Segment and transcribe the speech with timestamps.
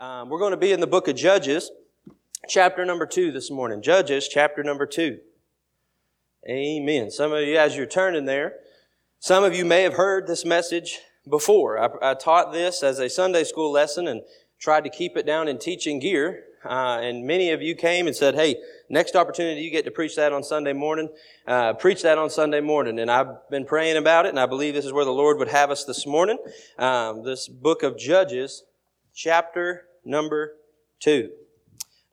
[0.00, 1.72] Um, we're going to be in the book of Judges,
[2.48, 3.82] chapter number two this morning.
[3.82, 5.18] Judges, chapter number two.
[6.48, 7.10] Amen.
[7.10, 8.52] Some of you, as you're turning there,
[9.18, 11.80] some of you may have heard this message before.
[11.80, 14.22] I, I taught this as a Sunday school lesson and
[14.60, 16.44] tried to keep it down in teaching gear.
[16.64, 18.54] Uh, and many of you came and said, "Hey,
[18.88, 21.08] next opportunity you get to preach that on Sunday morning,
[21.44, 24.74] uh, preach that on Sunday morning." And I've been praying about it, and I believe
[24.74, 26.38] this is where the Lord would have us this morning.
[26.78, 28.62] Um, this book of Judges,
[29.12, 30.54] chapter number
[31.00, 31.30] 2.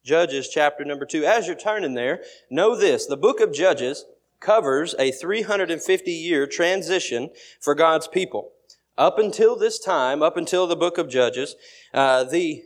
[0.03, 1.25] Judges chapter number 2.
[1.25, 3.05] As you're turning there, know this.
[3.05, 4.05] The book of Judges
[4.39, 8.51] covers a 350 year transition for God's people.
[8.97, 11.55] Up until this time, up until the book of Judges,
[11.93, 12.63] uh, the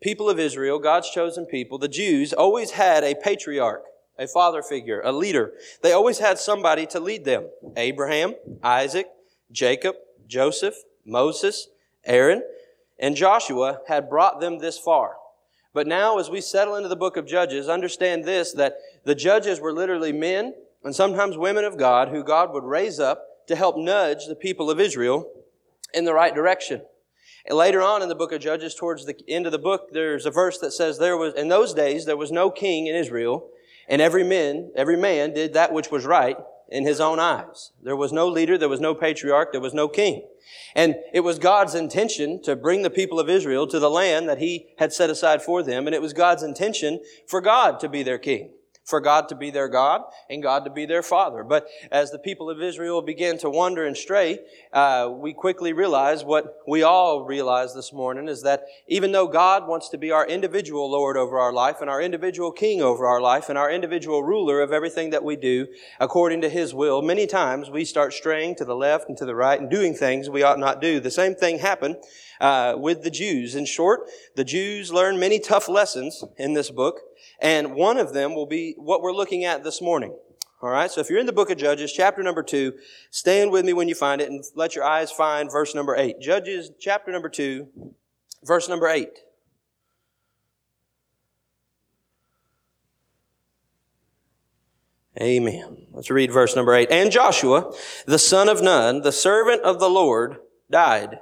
[0.00, 3.82] people of Israel, God's chosen people, the Jews, always had a patriarch,
[4.18, 5.52] a father figure, a leader.
[5.82, 7.48] They always had somebody to lead them.
[7.76, 9.08] Abraham, Isaac,
[9.50, 9.96] Jacob,
[10.26, 11.68] Joseph, Moses,
[12.04, 12.42] Aaron
[12.98, 15.16] and Joshua had brought them this far.
[15.74, 19.60] But now, as we settle into the book of Judges, understand this that the judges
[19.60, 23.76] were literally men and sometimes women of God who God would raise up to help
[23.76, 25.30] nudge the people of Israel
[25.92, 26.82] in the right direction.
[27.44, 30.26] And later on in the book of Judges, towards the end of the book, there's
[30.26, 33.50] a verse that says there was, in those days, there was no king in Israel,
[33.88, 36.36] and every man, every man did that which was right
[36.68, 37.72] in his own eyes.
[37.82, 40.26] There was no leader, there was no patriarch, there was no king.
[40.74, 44.38] And it was God's intention to bring the people of Israel to the land that
[44.38, 48.02] He had set aside for them, and it was God's intention for God to be
[48.02, 48.50] their king
[48.86, 51.42] for God to be their God and God to be their Father.
[51.42, 54.38] But as the people of Israel began to wander and stray,
[54.72, 59.66] uh, we quickly realize what we all realize this morning is that even though God
[59.66, 63.20] wants to be our individual Lord over our life and our individual King over our
[63.20, 65.66] life and our individual ruler of everything that we do
[65.98, 69.34] according to His will, many times we start straying to the left and to the
[69.34, 71.00] right and doing things we ought not do.
[71.00, 71.96] The same thing happened
[72.40, 73.56] uh, with the Jews.
[73.56, 74.02] In short,
[74.36, 77.00] the Jews learned many tough lessons in this book.
[77.40, 80.16] And one of them will be what we're looking at this morning.
[80.62, 82.72] All right, so if you're in the book of Judges, chapter number two,
[83.10, 86.18] stand with me when you find it and let your eyes find verse number eight.
[86.18, 87.68] Judges, chapter number two,
[88.42, 89.18] verse number eight.
[95.20, 95.86] Amen.
[95.92, 96.90] Let's read verse number eight.
[96.90, 97.72] And Joshua,
[98.06, 100.36] the son of Nun, the servant of the Lord,
[100.70, 101.20] died,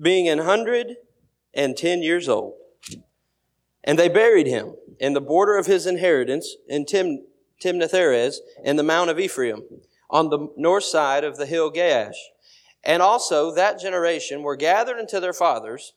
[0.00, 0.96] being an hundred
[1.54, 2.54] and ten years old.
[3.84, 7.24] And they buried him in the border of his inheritance in Tim,
[7.60, 9.64] Timnath in the Mount of Ephraim,
[10.08, 12.14] on the north side of the hill Gaash.
[12.84, 15.94] And also that generation were gathered unto their fathers,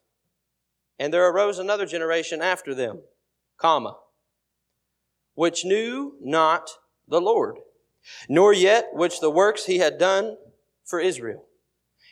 [0.98, 3.02] and there arose another generation after them,
[3.58, 3.96] comma,
[5.36, 6.72] which knew not
[7.08, 7.58] the Lord,
[8.28, 10.36] nor yet which the works he had done
[10.84, 11.46] for Israel.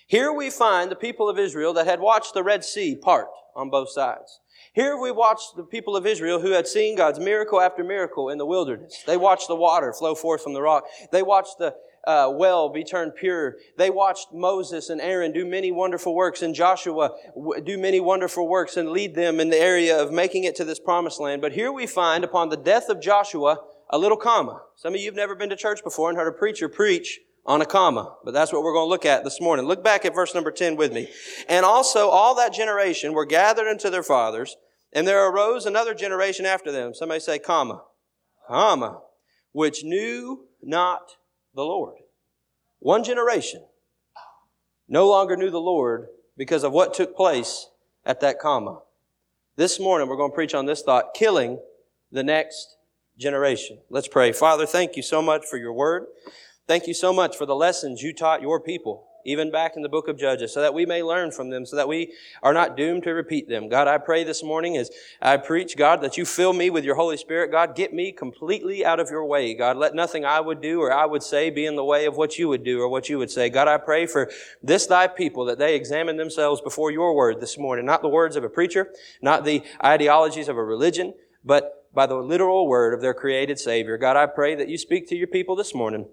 [0.06, 3.72] Here we find the people of Israel that had watched the Red Sea part on
[3.72, 4.42] both sides.
[4.74, 8.40] Here we watched the people of Israel who had seen God's miracle after miracle in
[8.40, 9.04] the wilderness.
[9.06, 10.86] They watched the water flow forth from the rock.
[11.12, 11.76] They watched the
[12.08, 13.58] uh, well be turned pure.
[13.78, 17.12] They watched Moses and Aaron do many wonderful works and Joshua
[17.64, 20.80] do many wonderful works and lead them in the area of making it to this
[20.80, 21.42] promised land.
[21.42, 23.60] But here we find upon the death of Joshua
[23.92, 24.64] a little comma.
[24.76, 27.62] Some of you have never been to church before and heard a preacher preach on
[27.62, 29.66] a comma, but that's what we're going to look at this morning.
[29.66, 31.10] Look back at verse number 10 with me.
[31.50, 34.56] And also all that generation were gathered unto their fathers,
[34.94, 36.94] and there arose another generation after them.
[36.94, 37.84] Somebody say, comma,
[38.48, 39.02] comma,
[39.52, 41.18] which knew not
[41.54, 41.98] the Lord.
[42.80, 43.64] One generation
[44.88, 47.68] no longer knew the Lord because of what took place
[48.06, 48.82] at that comma.
[49.56, 51.60] This morning we're going to preach on this thought, killing
[52.12, 52.78] the next
[53.18, 53.80] generation.
[53.90, 54.32] Let's pray.
[54.32, 56.06] Father, thank you so much for your word.
[56.68, 59.90] Thank you so much for the lessons you taught your people even back in the
[59.90, 62.78] book of Judges, so that we may learn from them, so that we are not
[62.78, 63.70] doomed to repeat them.
[63.70, 64.90] God, I pray this morning as
[65.22, 67.52] I preach, God, that you fill me with your Holy Spirit.
[67.52, 69.54] God, get me completely out of your way.
[69.54, 72.18] God, let nothing I would do or I would say be in the way of
[72.18, 73.50] what you would do or what you would say.
[73.50, 74.30] God, I pray for
[74.62, 78.36] this thy people that they examine themselves before your word this morning, not the words
[78.36, 78.92] of a preacher,
[79.22, 83.98] not the ideologies of a religion, but by the literal word of their created Savior.
[83.98, 86.08] God, I pray that you speak to your people this morning.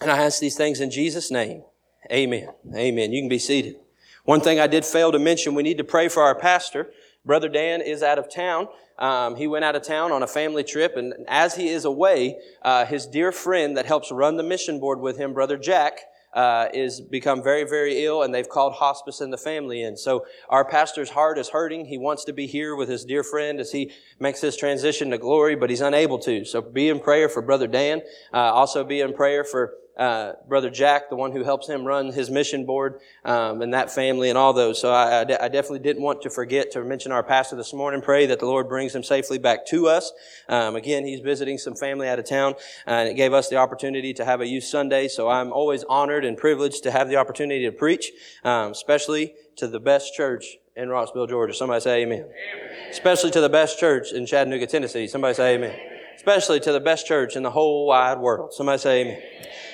[0.00, 1.62] And I ask these things in Jesus' name.
[2.10, 2.48] Amen.
[2.74, 3.12] Amen.
[3.12, 3.76] You can be seated.
[4.24, 6.90] One thing I did fail to mention, we need to pray for our pastor.
[7.24, 8.68] Brother Dan is out of town.
[8.98, 12.38] Um, he went out of town on a family trip, and as he is away,
[12.62, 16.00] uh, his dear friend that helps run the mission board with him, Brother Jack,
[16.34, 19.96] uh, is become very, very ill, and they've called hospice and the family in.
[19.96, 21.86] So our pastor's heart is hurting.
[21.86, 25.18] He wants to be here with his dear friend as he makes his transition to
[25.18, 26.44] glory, but he's unable to.
[26.44, 28.02] So be in prayer for Brother Dan.
[28.32, 32.10] Uh, also be in prayer for uh, Brother Jack, the one who helps him run
[32.10, 34.80] his mission board, um, and that family and all those.
[34.80, 37.74] So I, I, de- I, definitely didn't want to forget to mention our pastor this
[37.74, 38.00] morning.
[38.00, 40.10] Pray that the Lord brings him safely back to us.
[40.48, 42.54] Um, again, he's visiting some family out of town,
[42.86, 45.06] and it gave us the opportunity to have a youth Sunday.
[45.06, 48.10] So I'm always honored and privileged to have the opportunity to preach,
[48.42, 51.52] um, especially to the best church in Rossville, Georgia.
[51.52, 52.20] Somebody say amen.
[52.20, 52.88] amen.
[52.88, 55.06] Especially to the best church in Chattanooga, Tennessee.
[55.08, 55.78] Somebody say amen.
[56.16, 58.54] Especially to the best church in the whole wide world.
[58.54, 59.22] Somebody say amen.
[59.22, 59.69] Amen.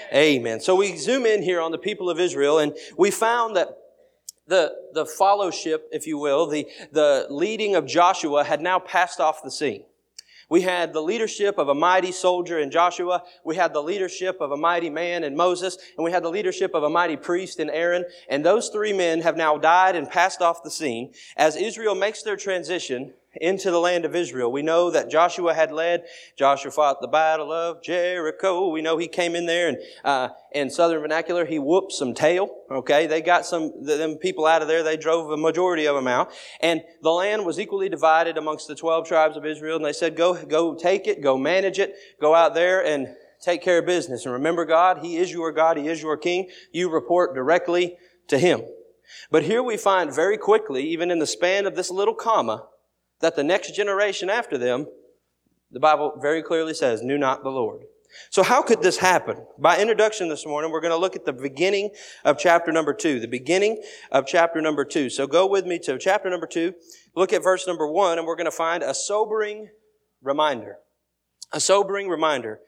[0.61, 3.77] So we zoom in here on the people of Israel and we found that
[4.47, 9.43] the, the fellowship, if you will, the, the leading of Joshua had now passed off
[9.43, 9.85] the scene.
[10.49, 13.25] We had the leadership of a mighty soldier in Joshua.
[13.45, 15.77] We had the leadership of a mighty man in Moses.
[15.97, 18.05] And we had the leadership of a mighty priest in Aaron.
[18.29, 21.13] And those three men have now died and passed off the scene.
[21.37, 24.51] As Israel makes their transition into the land of Israel.
[24.51, 26.05] We know that Joshua had led.
[26.37, 28.69] Joshua fought the battle of Jericho.
[28.69, 32.49] We know he came in there and, uh, in southern vernacular, he whooped some tail.
[32.71, 33.07] Okay.
[33.07, 34.83] They got some, them people out of there.
[34.83, 36.33] They drove a majority of them out.
[36.61, 39.77] And the land was equally divided amongst the 12 tribes of Israel.
[39.77, 43.09] And they said, go, go take it, go manage it, go out there and
[43.41, 44.25] take care of business.
[44.25, 45.77] And remember God, He is your God.
[45.77, 46.51] He is your King.
[46.73, 47.97] You report directly
[48.29, 48.63] to Him.
[49.31, 52.67] But here we find very quickly, even in the span of this little comma,
[53.21, 54.87] that the next generation after them,
[55.71, 57.83] the Bible very clearly says, knew not the Lord.
[58.31, 59.45] So how could this happen?
[59.59, 61.91] By introduction this morning, we're going to look at the beginning
[62.25, 65.11] of chapter number two, the beginning of chapter number two.
[65.11, 66.75] So go with me to chapter number two,
[67.15, 69.69] look at verse number one, and we're going to find a sobering
[70.23, 70.79] reminder.
[71.53, 72.61] A sobering reminder.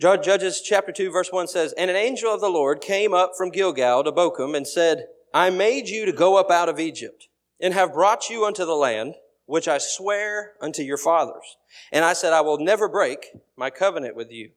[0.00, 3.50] Judges chapter 2 verse 1 says, And an angel of the Lord came up from
[3.50, 7.28] Gilgal to Bochim and said, I made you to go up out of Egypt
[7.64, 9.14] and have brought you unto the land
[9.46, 11.56] which I swear unto your fathers.
[11.90, 14.50] And I said, I will never break my covenant with you.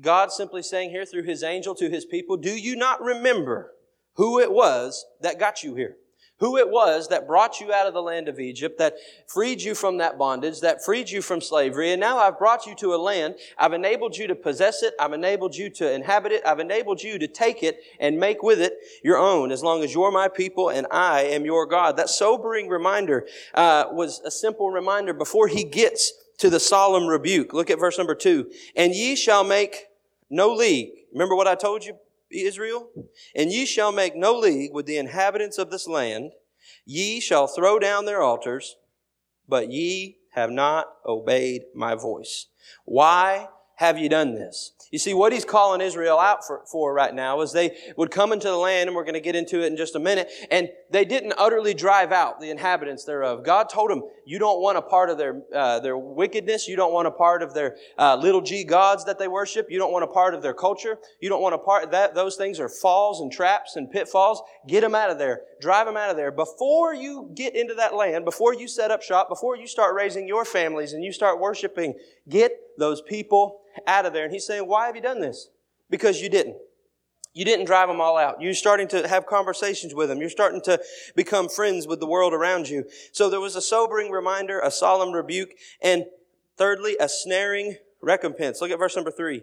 [0.00, 3.72] God simply saying here through his angel to his people, do you not remember
[4.14, 5.96] who it was that got you here?
[6.40, 8.94] Who it was that brought you out of the land of Egypt, that
[9.26, 11.92] freed you from that bondage, that freed you from slavery.
[11.92, 13.36] And now I've brought you to a land.
[13.58, 14.94] I've enabled you to possess it.
[14.98, 16.42] I've enabled you to inhabit it.
[16.46, 18.72] I've enabled you to take it and make with it
[19.04, 21.98] your own, as long as you're my people and I am your God.
[21.98, 27.52] That sobering reminder uh, was a simple reminder before he gets to the solemn rebuke.
[27.52, 28.50] Look at verse number two.
[28.74, 29.88] And ye shall make
[30.30, 30.88] no league.
[31.12, 31.98] Remember what I told you
[32.32, 32.90] Israel?
[33.34, 36.32] And ye shall make no league with the inhabitants of this land.
[36.84, 38.76] Ye shall throw down their altars,
[39.48, 42.46] but ye have not obeyed my voice.
[42.84, 43.48] Why
[43.80, 44.72] have you done this?
[44.90, 48.30] You see, what he's calling Israel out for, for, right now is they would come
[48.30, 50.68] into the land, and we're going to get into it in just a minute, and
[50.90, 53.42] they didn't utterly drive out the inhabitants thereof.
[53.42, 56.68] God told them, you don't want a part of their, uh, their wickedness.
[56.68, 59.68] You don't want a part of their uh, little g gods that they worship.
[59.70, 60.98] You don't want a part of their culture.
[61.20, 62.14] You don't want a part of that.
[62.14, 64.42] Those things are falls and traps and pitfalls.
[64.68, 65.42] Get them out of there.
[65.60, 66.30] Drive them out of there.
[66.30, 70.28] Before you get into that land, before you set up shop, before you start raising
[70.28, 71.94] your families and you start worshiping,
[72.28, 74.24] get those people out of there.
[74.24, 75.48] And he's saying, why have you done this?
[75.88, 76.56] Because you didn't.
[77.32, 78.42] You didn't drive them all out.
[78.42, 80.20] You're starting to have conversations with them.
[80.20, 80.80] You're starting to
[81.14, 82.84] become friends with the world around you.
[83.12, 85.50] So there was a sobering reminder, a solemn rebuke,
[85.80, 86.06] and
[86.56, 88.60] thirdly, a snaring recompense.
[88.60, 89.42] Look at verse number three.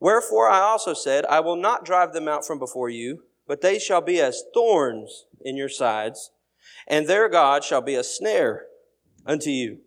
[0.00, 3.78] Wherefore I also said, I will not drive them out from before you, but they
[3.78, 6.30] shall be as thorns in your sides,
[6.88, 8.66] and their God shall be a snare
[9.24, 9.78] unto you.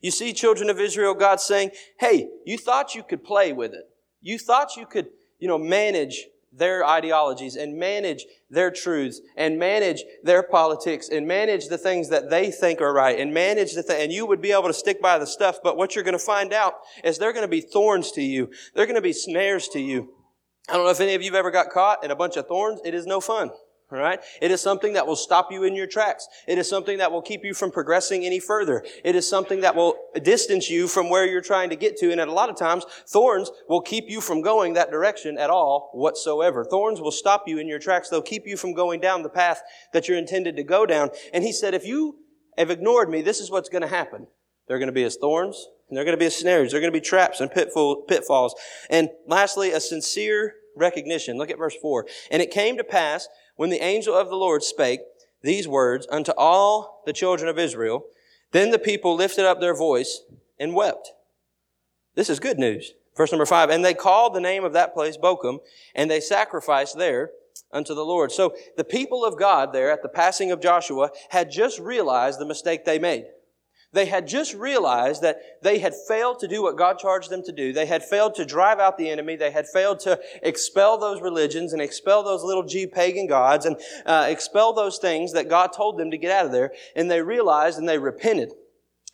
[0.00, 3.88] You see, children of Israel, God saying, hey, you thought you could play with it.
[4.20, 10.02] You thought you could, you know, manage their ideologies and manage their truths and manage
[10.24, 14.02] their politics and manage the things that they think are right and manage the thing.
[14.02, 15.58] And you would be able to stick by the stuff.
[15.62, 16.74] But what you're going to find out
[17.04, 18.50] is they're going to be thorns to you.
[18.74, 20.12] They're going to be snares to you.
[20.68, 22.46] I don't know if any of you have ever got caught in a bunch of
[22.46, 22.80] thorns.
[22.84, 23.50] It is no fun.
[23.92, 24.20] All right?
[24.40, 26.28] It is something that will stop you in your tracks.
[26.46, 28.84] It is something that will keep you from progressing any further.
[29.04, 32.12] It is something that will distance you from where you're trying to get to.
[32.12, 35.50] And at a lot of times, thorns will keep you from going that direction at
[35.50, 36.64] all whatsoever.
[36.64, 38.08] Thorns will stop you in your tracks.
[38.08, 39.60] They'll keep you from going down the path
[39.92, 41.10] that you're intended to go down.
[41.32, 42.18] And he said, if you
[42.56, 44.28] have ignored me, this is what's going to happen.
[44.68, 46.70] They're going to be as thorns, and they're going to be as snares.
[46.70, 48.54] They're going to be traps and pitfalls.
[48.88, 51.38] And lastly, a sincere recognition.
[51.38, 52.06] Look at verse 4.
[52.30, 53.26] And it came to pass
[53.60, 55.00] when the angel of the Lord spake
[55.42, 58.06] these words unto all the children of Israel,
[58.52, 60.22] then the people lifted up their voice
[60.58, 61.12] and wept.
[62.14, 62.94] This is good news.
[63.14, 65.58] Verse number five, and they called the name of that place Bochim,
[65.94, 67.32] and they sacrificed there
[67.70, 68.32] unto the Lord.
[68.32, 72.46] So the people of God there at the passing of Joshua had just realized the
[72.46, 73.26] mistake they made.
[73.92, 77.52] They had just realized that they had failed to do what God charged them to
[77.52, 77.72] do.
[77.72, 79.34] They had failed to drive out the enemy.
[79.34, 83.76] They had failed to expel those religions and expel those little G pagan gods and
[84.06, 86.72] uh, expel those things that God told them to get out of there.
[86.94, 88.52] And they realized and they repented.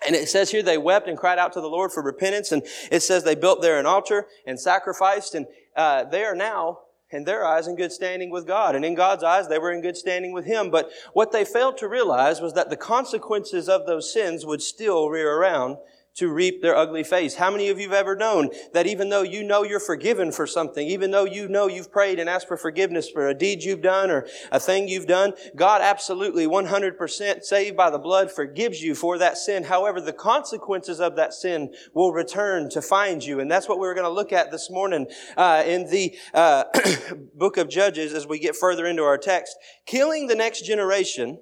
[0.06, 2.52] And it says here they wept and cried out to the Lord for repentance.
[2.52, 5.34] And it says they built there an altar and sacrificed.
[5.34, 6.80] And uh, they are now
[7.10, 8.74] in their eyes in good standing with God.
[8.74, 10.70] And in God's eyes, they were in good standing with Him.
[10.70, 15.08] But what they failed to realize was that the consequences of those sins would still
[15.08, 15.78] rear around
[16.16, 17.34] to reap their ugly face.
[17.34, 20.46] How many of you have ever known that even though you know you're forgiven for
[20.46, 23.82] something, even though you know you've prayed and asked for forgiveness for a deed you've
[23.82, 28.94] done or a thing you've done, God absolutely 100% saved by the blood forgives you
[28.94, 29.64] for that sin.
[29.64, 33.38] However, the consequences of that sin will return to find you.
[33.38, 35.06] And that's what we're going to look at this morning
[35.36, 36.64] uh, in the uh,
[37.34, 39.54] book of Judges as we get further into our text.
[39.84, 41.38] Killing the next generation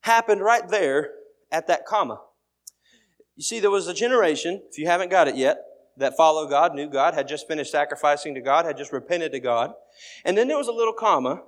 [0.00, 1.10] happened right there
[1.50, 2.18] at that comma.
[3.34, 5.58] You see, there was a generation, if you haven't got it yet,
[5.96, 9.40] that followed God, knew God, had just finished sacrificing to God, had just repented to
[9.40, 9.72] God.
[10.24, 11.42] And then there was a little comma,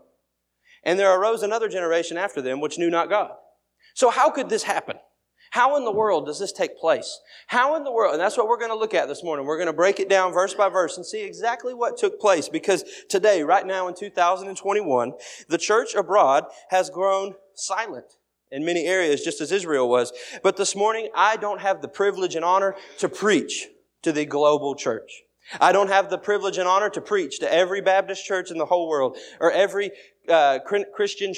[0.83, 3.33] and there arose another generation after them which knew not God.
[3.95, 4.97] So how could this happen?
[5.51, 7.21] How in the world does this take place?
[7.47, 8.15] How in the world?
[8.15, 9.47] And that's what we're going to look at this morning.
[9.47, 12.49] We're going to break it down verse by verse and see exactly what took place
[12.49, 15.13] because today, right now in 2021,
[15.49, 18.17] the church abroad has grown silent
[18.55, 20.13] in many areas, just as Israel was.
[20.43, 23.67] But this morning, I don't have the privilege and honor to preach
[24.03, 25.25] to the global church.
[25.61, 28.67] I don't have the privilege and honor to preach to every Baptist church in the
[28.67, 29.91] whole world or every
[30.29, 31.35] uh, Christian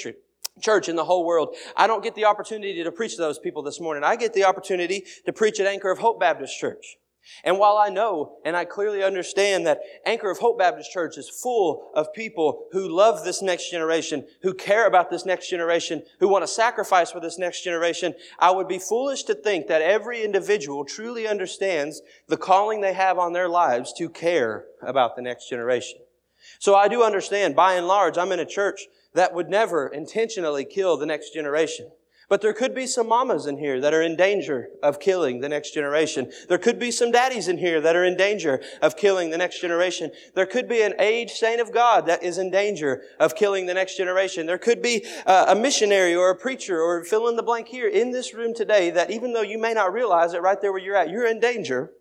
[0.61, 1.55] church in the whole world.
[1.75, 4.03] I don't get the opportunity to preach to those people this morning.
[4.03, 6.97] I get the opportunity to preach at Anchor of Hope Baptist Church.
[7.43, 11.29] And while I know and I clearly understand that Anchor of Hope Baptist Church is
[11.29, 16.27] full of people who love this next generation, who care about this next generation, who
[16.27, 20.23] want to sacrifice for this next generation, I would be foolish to think that every
[20.23, 25.49] individual truly understands the calling they have on their lives to care about the next
[25.49, 25.99] generation.
[26.59, 30.65] So I do understand, by and large, I'm in a church that would never intentionally
[30.65, 31.91] kill the next generation.
[32.29, 35.47] But there could be some mamas in here that are in danger of killing the
[35.47, 36.29] next generation.
[36.49, 39.61] There could be some daddies in here that are in danger of killing the next
[39.61, 40.11] generation.
[40.35, 43.73] There could be an aged saint of God that is in danger of killing the
[43.73, 44.45] next generation.
[44.45, 47.87] There could be uh, a missionary or a preacher or fill in the blank here
[47.87, 50.81] in this room today that even though you may not realize it right there where
[50.81, 51.91] you're at, you're in danger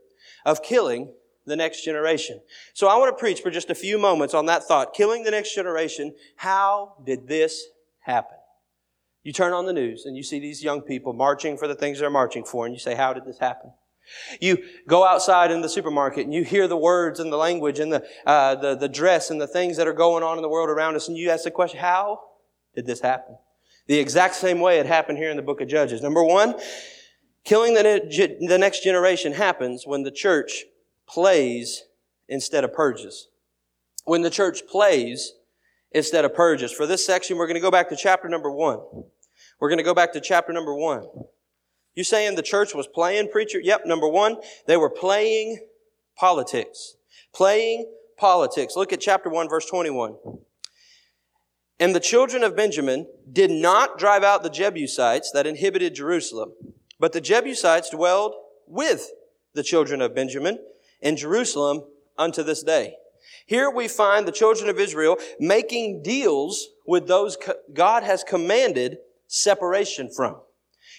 [0.45, 1.13] of killing
[1.45, 2.41] the next generation.
[2.75, 4.93] So I want to preach for just a few moments on that thought.
[4.93, 6.17] Killing the next generation.
[6.35, 7.67] How did this
[8.01, 8.36] happen?
[9.27, 11.99] You turn on the news and you see these young people marching for the things
[11.99, 13.73] they're marching for, and you say, How did this happen?
[14.41, 17.93] You go outside in the supermarket and you hear the words and the language and
[17.93, 20.71] the, uh, the, the dress and the things that are going on in the world
[20.71, 22.21] around us, and you ask the question, How
[22.77, 23.37] did this happen?
[23.89, 26.03] The exact same way it happened here in the book of Judges.
[26.03, 26.55] Number one,
[27.43, 30.67] killing the, the next generation happens when the church
[31.09, 31.83] plays
[32.29, 33.27] instead of purges.
[34.05, 35.33] When the church plays
[35.97, 36.71] instead of purges.
[36.71, 38.81] For this section, we're going to go back to chapter number one.
[39.59, 41.07] We're going to go back to chapter number one.
[41.95, 43.59] You saying the church was playing preacher?
[43.59, 43.87] Yep.
[43.87, 44.37] Number one,
[44.67, 45.67] they were playing
[46.17, 46.97] politics.
[47.35, 48.77] Playing politics.
[48.77, 50.17] Look at chapter one, verse 21.
[51.79, 56.53] And the children of Benjamin did not drive out the Jebusites that inhibited Jerusalem,
[56.99, 58.35] but the Jebusites dwelled
[58.67, 59.11] with
[59.55, 60.59] the children of Benjamin
[61.01, 61.85] in Jerusalem
[62.17, 62.95] unto this day.
[63.47, 67.37] Here we find the children of Israel making deals with those
[67.73, 70.37] God has commanded separation from.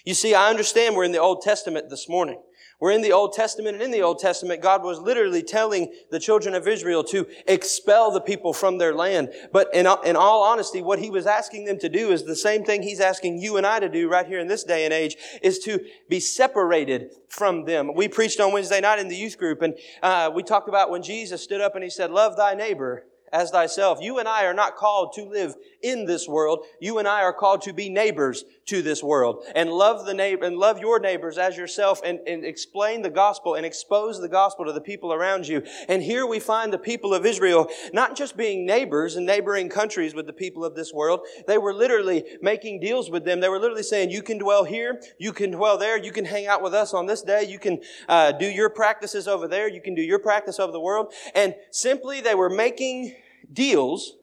[0.04, 2.40] You see, I understand we're in the Old Testament this morning.
[2.80, 6.20] We're in the Old Testament, and in the Old Testament, God was literally telling the
[6.20, 9.30] children of Israel to expel the people from their land.
[9.52, 12.64] But in, in all honesty, what He was asking them to do is the same
[12.64, 15.16] thing He's asking you and I to do right here in this day and age,
[15.42, 17.94] is to be separated from them.
[17.96, 21.02] We preached on Wednesday night in the youth group, and uh, we talked about when
[21.02, 23.98] Jesus stood up and He said, love thy neighbor as thyself.
[24.00, 26.64] You and I are not called to live in this world.
[26.80, 30.44] You and I are called to be neighbors to this world and love the neighbor
[30.44, 34.64] and love your neighbors as yourself and, and explain the gospel and expose the gospel
[34.64, 35.62] to the people around you.
[35.88, 40.14] And here we find the people of Israel not just being neighbors in neighboring countries
[40.14, 41.20] with the people of this world.
[41.46, 43.40] They were literally making deals with them.
[43.40, 46.46] They were literally saying, you can dwell here, you can dwell there, you can hang
[46.46, 49.80] out with us on this day, you can uh, do your practices over there, you
[49.80, 51.12] can do your practice over the world.
[51.34, 53.14] And simply they were making
[53.52, 54.17] deals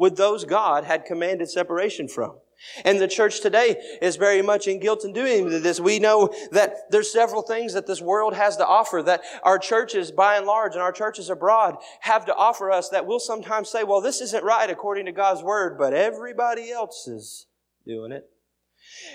[0.00, 2.38] with those God had commanded separation from.
[2.86, 5.78] And the church today is very much in guilt in doing this.
[5.78, 10.10] We know that there's several things that this world has to offer that our churches,
[10.10, 13.84] by and large, and our churches abroad have to offer us that we'll sometimes say,
[13.84, 17.46] well, this isn't right according to God's word, but everybody else is
[17.86, 18.28] doing it.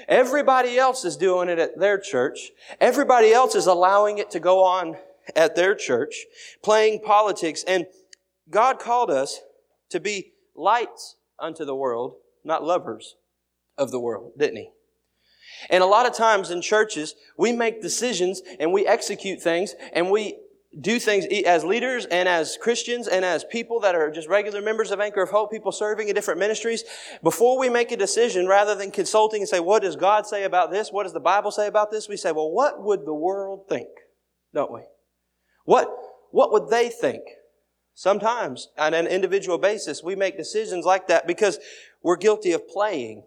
[0.07, 2.51] Everybody else is doing it at their church.
[2.79, 4.97] Everybody else is allowing it to go on
[5.35, 6.25] at their church,
[6.63, 7.63] playing politics.
[7.67, 7.87] And
[8.51, 9.41] God called us
[9.89, 13.15] to be lights unto the world, not lovers
[13.77, 14.69] of the world, didn't He?
[15.69, 20.09] And a lot of times in churches, we make decisions and we execute things and
[20.09, 20.39] we
[20.81, 24.91] do things as leaders and as Christians and as people that are just regular members
[24.91, 26.83] of Anchor of Hope, people serving in different ministries,
[27.23, 30.71] before we make a decision, rather than consulting and say, what does God say about
[30.71, 30.91] this?
[30.91, 32.09] What does the Bible say about this?
[32.09, 33.87] We say, well, what would the world think?
[34.53, 34.81] Don't we?
[35.63, 35.87] What,
[36.31, 37.21] what would they think?
[37.95, 41.59] Sometimes on an individual basis, we make decisions like that because
[42.03, 43.23] we're guilty of playing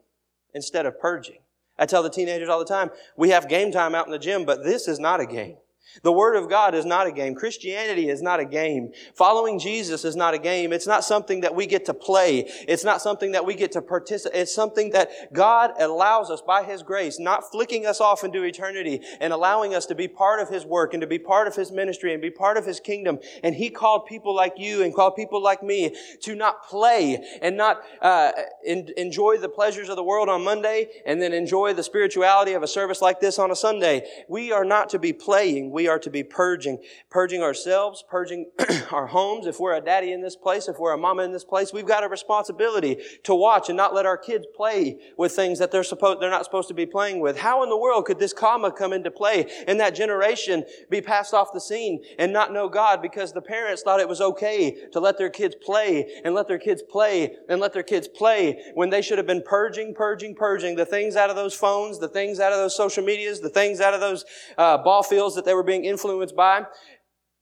[0.54, 1.38] instead of purging.
[1.78, 4.44] I tell the teenagers all the time, we have game time out in the gym,
[4.44, 5.56] but this is not a game.
[6.02, 7.34] The Word of God is not a game.
[7.34, 8.92] Christianity is not a game.
[9.14, 10.72] Following Jesus is not a game.
[10.72, 12.40] It's not something that we get to play.
[12.68, 14.38] It's not something that we get to participate.
[14.38, 19.00] It's something that God allows us by His grace, not flicking us off into eternity
[19.20, 21.72] and allowing us to be part of His work and to be part of His
[21.72, 23.18] ministry and be part of His kingdom.
[23.42, 27.56] And He called people like you and called people like me to not play and
[27.56, 28.32] not uh,
[28.64, 32.62] in, enjoy the pleasures of the world on Monday and then enjoy the spirituality of
[32.62, 34.06] a service like this on a Sunday.
[34.28, 38.50] We are not to be playing we are to be purging, purging ourselves, purging
[38.90, 39.46] our homes.
[39.46, 41.86] If we're a daddy in this place, if we're a mama in this place, we've
[41.86, 45.84] got a responsibility to watch and not let our kids play with things that they're
[45.84, 47.38] supposed, they're not supposed to be playing with.
[47.38, 51.32] How in the world could this comma come into play and that generation be passed
[51.32, 54.98] off the scene and not know God because the parents thought it was okay to
[54.98, 58.90] let their kids play and let their kids play and let their kids play when
[58.90, 62.40] they should have been purging, purging, purging the things out of those phones, the things
[62.40, 64.24] out of those social medias, the things out of those
[64.56, 66.66] uh, ball fields that they were being influenced by?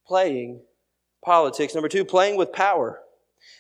[0.06, 0.60] Playing
[1.24, 1.74] politics.
[1.74, 3.00] Number two, playing with power.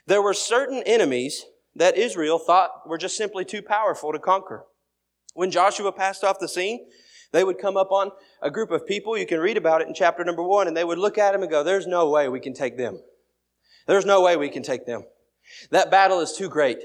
[0.06, 1.44] There were certain enemies
[1.74, 4.64] that Israel thought were just simply too powerful to conquer.
[5.34, 6.86] When Joshua passed off the scene,
[7.32, 9.18] they would come up on a group of people.
[9.18, 11.42] You can read about it in chapter number one, and they would look at him
[11.42, 13.00] and go, There's no way we can take them.
[13.86, 15.04] There's no way we can take them.
[15.70, 16.78] That battle is too great.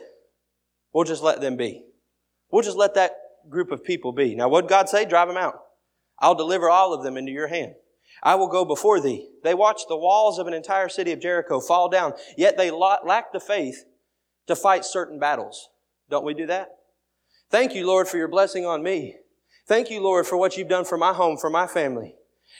[0.93, 1.83] We'll just let them be.
[2.51, 3.11] We'll just let that
[3.49, 4.35] group of people be.
[4.35, 5.05] Now, what God say?
[5.05, 5.55] Drive them out.
[6.21, 7.73] I'll deliver all of them into your hand.
[8.23, 9.29] I will go before thee.
[9.43, 13.33] They watched the walls of an entire city of Jericho fall down, yet they lacked
[13.33, 13.83] the faith
[14.47, 15.69] to fight certain battles.
[16.09, 16.69] Don't we do that?
[17.49, 19.17] Thank you, Lord, for your blessing on me.
[19.67, 22.15] Thank you, Lord, for what you've done for my home, for my family.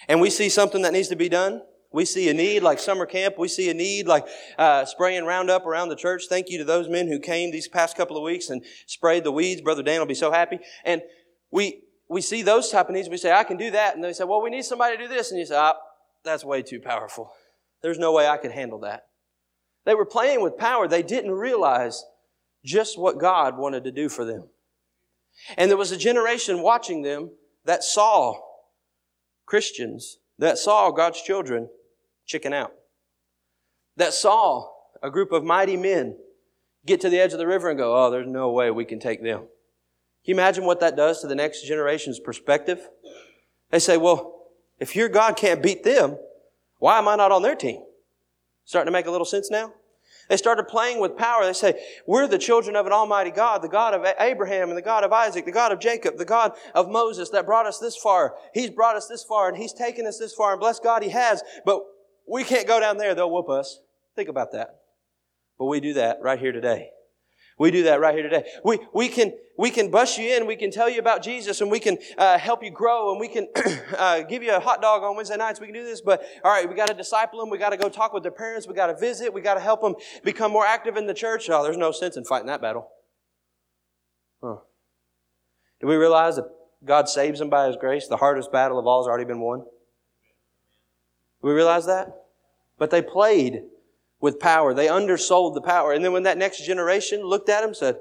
[0.07, 1.61] And we see something that needs to be done.
[1.93, 3.37] We see a need like summer camp.
[3.37, 4.25] We see a need like
[4.57, 6.23] uh, spraying Roundup around the church.
[6.29, 9.31] Thank you to those men who came these past couple of weeks and sprayed the
[9.31, 9.61] weeds.
[9.61, 10.59] Brother Dan will be so happy.
[10.85, 11.01] And
[11.51, 13.07] we we see those type of needs.
[13.07, 13.95] We say, I can do that.
[13.95, 15.31] And they say, well, we need somebody to do this.
[15.31, 15.77] And you say, ah,
[16.25, 17.31] that's way too powerful.
[17.81, 19.05] There's no way I could handle that.
[19.85, 20.89] They were playing with power.
[20.89, 22.03] They didn't realize
[22.65, 24.49] just what God wanted to do for them.
[25.57, 27.31] And there was a generation watching them
[27.63, 28.35] that saw
[29.45, 31.69] Christians, that saw God's children
[32.25, 32.73] chicken out,
[33.95, 34.67] that saw
[35.01, 36.17] a group of mighty men
[36.85, 38.99] get to the edge of the river and go, oh, there's no way we can
[38.99, 39.45] take them.
[40.23, 42.87] Can you imagine what that does to the next generation's perspective?
[43.71, 44.45] They say, well,
[44.79, 46.17] if your God can't beat them,
[46.77, 47.83] why am I not on their team?
[48.65, 49.73] Starting to make a little sense now?
[50.29, 51.43] They started playing with power.
[51.43, 54.81] They say, we're the children of an almighty God, the God of Abraham and the
[54.81, 57.97] God of Isaac, the God of Jacob, the God of Moses that brought us this
[57.97, 58.35] far.
[58.53, 61.09] He's brought us this far and He's taken us this far and bless God He
[61.09, 61.81] has, but
[62.27, 63.13] we can't go down there.
[63.13, 63.81] They'll whoop us.
[64.15, 64.79] Think about that.
[65.57, 66.91] But we do that right here today.
[67.61, 68.49] We do that right here today.
[68.63, 70.47] We, we can, we can bust you in.
[70.47, 73.27] We can tell you about Jesus and we can uh, help you grow and we
[73.27, 73.49] can
[73.99, 75.59] uh, give you a hot dog on Wednesday nights.
[75.59, 77.51] We can do this, but all right, we got to disciple them.
[77.51, 78.67] We got to go talk with their parents.
[78.67, 79.31] We got to visit.
[79.31, 79.93] We got to help them
[80.23, 81.51] become more active in the church.
[81.51, 82.89] Oh, there's no sense in fighting that battle.
[84.41, 84.55] Huh.
[85.81, 86.49] Do we realize that
[86.83, 88.07] God saves them by His grace?
[88.07, 89.59] The hardest battle of all has already been won.
[89.59, 89.67] Do
[91.43, 92.07] we realize that?
[92.79, 93.61] But they played
[94.21, 94.73] with power.
[94.73, 95.91] They undersold the power.
[95.91, 97.97] And then when that next generation looked at them, said,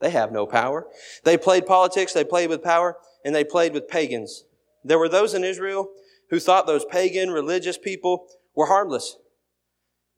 [0.00, 0.86] they have no power.
[1.24, 4.44] They played politics, they played with power, and they played with pagans.
[4.84, 5.88] There were those in Israel
[6.30, 9.16] who thought those pagan religious people were harmless.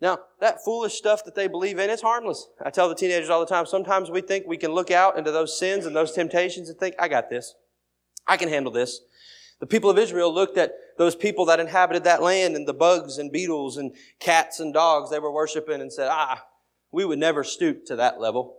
[0.01, 2.49] Now, that foolish stuff that they believe in, it's harmless.
[2.63, 5.31] I tell the teenagers all the time, sometimes we think we can look out into
[5.31, 7.55] those sins and those temptations and think, I got this.
[8.27, 9.01] I can handle this.
[9.59, 13.17] The people of Israel looked at those people that inhabited that land and the bugs
[13.17, 16.45] and beetles and cats and dogs they were worshiping and said, ah,
[16.93, 18.59] we would never stoop to that level.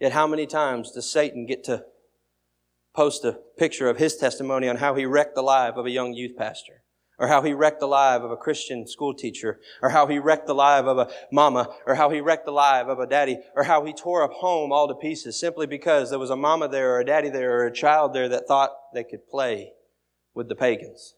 [0.00, 1.84] Yet how many times does Satan get to
[2.94, 6.14] post a picture of his testimony on how he wrecked the life of a young
[6.14, 6.82] youth pastor?
[7.18, 10.48] Or how he wrecked the life of a Christian school teacher, or how he wrecked
[10.48, 13.62] the life of a mama, or how he wrecked the life of a daddy, or
[13.62, 16.94] how he tore a home all to pieces simply because there was a mama there,
[16.94, 19.72] or a daddy there, or a child there that thought they could play
[20.34, 21.14] with the pagans,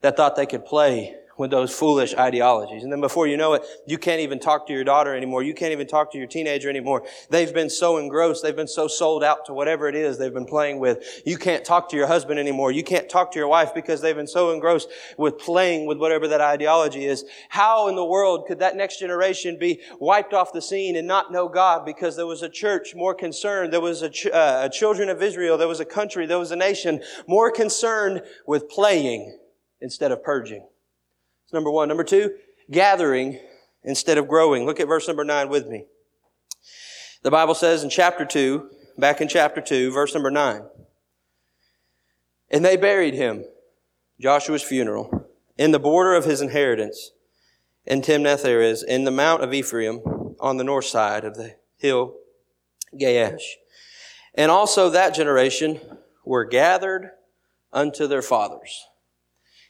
[0.00, 2.82] that thought they could play with those foolish ideologies.
[2.82, 5.42] And then before you know it, you can't even talk to your daughter anymore.
[5.42, 7.04] You can't even talk to your teenager anymore.
[7.30, 8.42] They've been so engrossed.
[8.42, 11.22] They've been so sold out to whatever it is they've been playing with.
[11.24, 12.72] You can't talk to your husband anymore.
[12.72, 16.26] You can't talk to your wife because they've been so engrossed with playing with whatever
[16.28, 17.24] that ideology is.
[17.48, 21.30] How in the world could that next generation be wiped off the scene and not
[21.30, 23.72] know God because there was a church more concerned.
[23.72, 25.56] There was a, ch- uh, a children of Israel.
[25.56, 26.26] There was a country.
[26.26, 29.38] There was a nation more concerned with playing
[29.80, 30.66] instead of purging.
[31.48, 31.88] That's number one.
[31.88, 32.34] Number two,
[32.70, 33.40] gathering
[33.82, 34.66] instead of growing.
[34.66, 35.86] Look at verse number nine with me.
[37.22, 40.64] The Bible says in chapter two, back in chapter two, verse number nine,
[42.50, 43.46] and they buried him,
[44.20, 47.12] Joshua's funeral, in the border of his inheritance
[47.86, 50.02] in Timnath Heres, in the mount of Ephraim,
[50.38, 52.14] on the north side of the hill
[52.94, 53.54] Gaash.
[54.34, 55.80] And also that generation
[56.26, 57.12] were gathered
[57.72, 58.86] unto their fathers.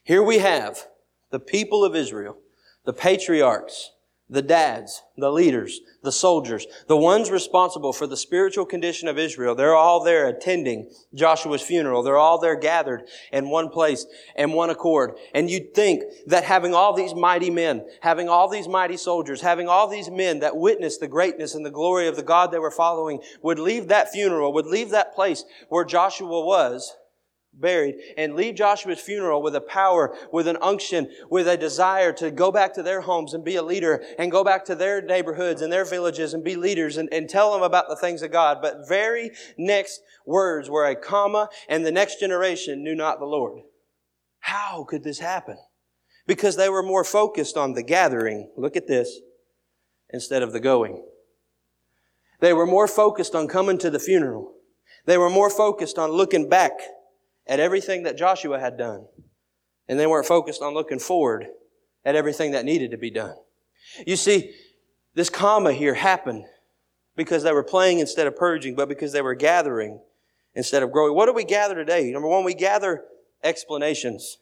[0.03, 0.89] Here we have
[1.31, 2.39] the people of Israel,
[2.85, 3.93] the patriarchs,
[4.31, 9.55] the dads, the leaders, the soldiers, the ones responsible for the spiritual condition of Israel,
[9.55, 12.03] they're all there attending Joshua's funeral.
[12.03, 15.17] They're all there gathered in one place in one accord.
[15.35, 19.67] And you'd think that having all these mighty men, having all these mighty soldiers, having
[19.67, 22.71] all these men that witnessed the greatness and the glory of the God they were
[22.71, 26.95] following would leave that funeral, would leave that place where Joshua was
[27.61, 32.31] buried and leave Joshua's funeral with a power, with an unction, with a desire to
[32.31, 35.63] go back to their homes and be a leader and go back to their neighborhoods
[35.63, 38.59] and their villages and be leaders and, and tell them about the things of God.
[38.63, 43.63] But very next words were a comma and the next generation knew not the Lord.
[44.41, 45.59] How could this happen?
[46.27, 48.51] Because they were more focused on the gathering.
[48.57, 49.21] Look at this.
[50.11, 51.05] Instead of the going.
[52.41, 54.55] They were more focused on coming to the funeral.
[55.05, 56.73] They were more focused on looking back
[57.49, 59.07] at everything that Joshua had done.
[59.89, 61.47] And they weren't focused on looking forward
[62.05, 63.35] at everything that needed to be done.
[64.07, 64.55] You see,
[65.15, 66.45] this comma here happened
[67.17, 70.01] because they were playing instead of purging, but because they were gathering
[70.55, 71.15] instead of growing.
[71.15, 72.11] What do we gather today?
[72.11, 73.05] Number one, we gather
[73.43, 74.39] explanations.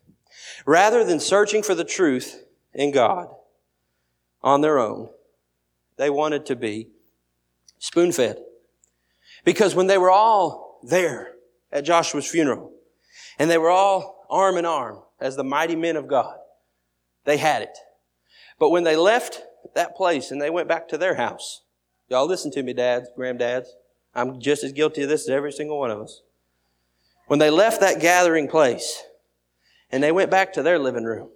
[0.66, 3.28] Rather than searching for the truth in God
[4.42, 5.08] on their own,
[5.96, 6.88] they wanted to be
[7.78, 8.38] spoon fed.
[9.44, 11.32] Because when they were all there
[11.70, 12.72] at Joshua's funeral,
[13.38, 16.36] and they were all arm in arm as the mighty men of God.
[17.24, 17.76] They had it.
[18.58, 19.42] But when they left
[19.74, 21.62] that place and they went back to their house,
[22.08, 23.66] y'all listen to me, dads, granddads.
[24.14, 26.22] I'm just as guilty of this as every single one of us.
[27.26, 29.02] When they left that gathering place
[29.90, 31.28] and they went back to their living room,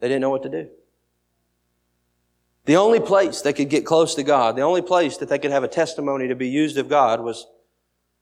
[0.00, 0.68] they didn't know what to do.
[2.64, 5.50] The only place they could get close to God, the only place that they could
[5.50, 7.46] have a testimony to be used of God was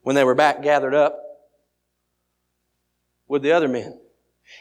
[0.02, 1.25] when they were back gathered up
[3.28, 3.98] with the other men.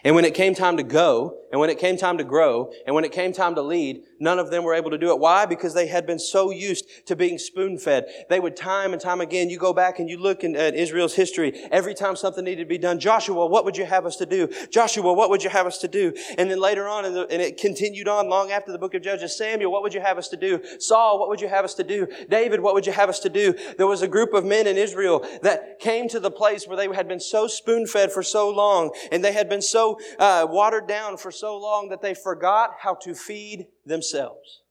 [0.04, 2.94] And when it came time to go, and when it came time to grow, and
[2.94, 5.20] when it came time to lead, none of them were able to do it.
[5.20, 5.46] Why?
[5.46, 8.08] Because they had been so used to being spoon fed.
[8.28, 11.14] They would time and time again, you go back and you look in, at Israel's
[11.14, 14.26] history, every time something needed to be done, Joshua, what would you have us to
[14.26, 14.50] do?
[14.70, 16.14] Joshua, what would you have us to do?
[16.38, 19.38] And then later on, the, and it continued on long after the book of Judges,
[19.38, 20.62] Samuel, what would you have us to do?
[20.80, 22.06] Saul, what would you have us to do?
[22.30, 23.56] David, what would you have us to do?
[23.78, 26.94] There was a group of men in Israel that came to the place where they
[26.94, 30.86] had been so spoon fed for so long, and they had been so uh, watered
[30.86, 34.62] down for so long that they forgot how to feed themselves.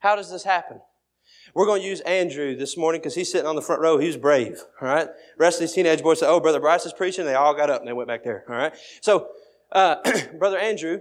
[0.00, 0.80] How does this happen?
[1.54, 3.98] We're going to use Andrew this morning because he's sitting on the front row.
[3.98, 4.60] He's brave.
[4.80, 5.06] All right.
[5.06, 7.70] The rest of these teenage boys said, "Oh, brother Bryce is preaching." They all got
[7.70, 8.44] up and they went back there.
[8.48, 8.74] All right.
[9.00, 9.28] So,
[9.72, 9.96] uh,
[10.38, 11.00] brother Andrew,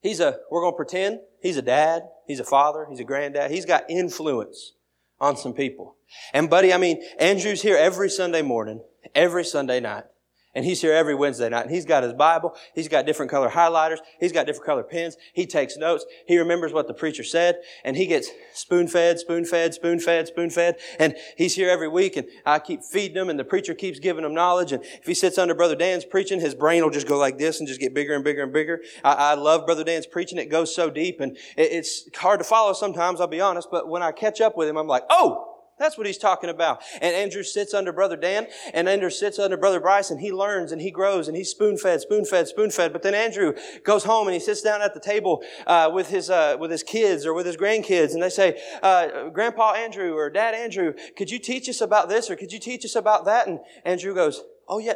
[0.00, 0.38] he's a.
[0.50, 2.02] We're going to pretend he's a dad.
[2.26, 2.86] He's a father.
[2.88, 3.50] He's a granddad.
[3.50, 4.72] He's got influence
[5.20, 5.96] on some people.
[6.32, 8.82] And buddy, I mean, Andrew's here every Sunday morning,
[9.14, 10.04] every Sunday night.
[10.52, 11.66] And he's here every Wednesday night.
[11.66, 12.56] And he's got his Bible.
[12.74, 13.98] He's got different color highlighters.
[14.18, 15.16] He's got different color pens.
[15.32, 16.04] He takes notes.
[16.26, 17.60] He remembers what the preacher said.
[17.84, 20.76] And he gets spoon fed, spoon fed, spoon fed, spoon fed.
[20.98, 22.16] And he's here every week.
[22.16, 23.30] And I keep feeding him.
[23.30, 24.72] And the preacher keeps giving him knowledge.
[24.72, 27.60] And if he sits under Brother Dan's preaching, his brain will just go like this
[27.60, 28.80] and just get bigger and bigger and bigger.
[29.04, 30.38] I, I love Brother Dan's preaching.
[30.38, 31.20] It goes so deep.
[31.20, 33.68] And it, it's hard to follow sometimes, I'll be honest.
[33.70, 35.49] But when I catch up with him, I'm like, oh!
[35.80, 36.82] That's what he's talking about.
[37.00, 40.72] And Andrew sits under Brother Dan, and Andrew sits under Brother Bryce, and he learns
[40.72, 42.92] and he grows and he's spoon fed, spoon fed, spoon fed.
[42.92, 46.28] But then Andrew goes home and he sits down at the table uh, with his
[46.28, 50.28] uh, with his kids or with his grandkids, and they say, uh, "Grandpa Andrew or
[50.28, 53.46] Dad Andrew, could you teach us about this or could you teach us about that?"
[53.48, 54.94] And Andrew goes, "Oh yeah."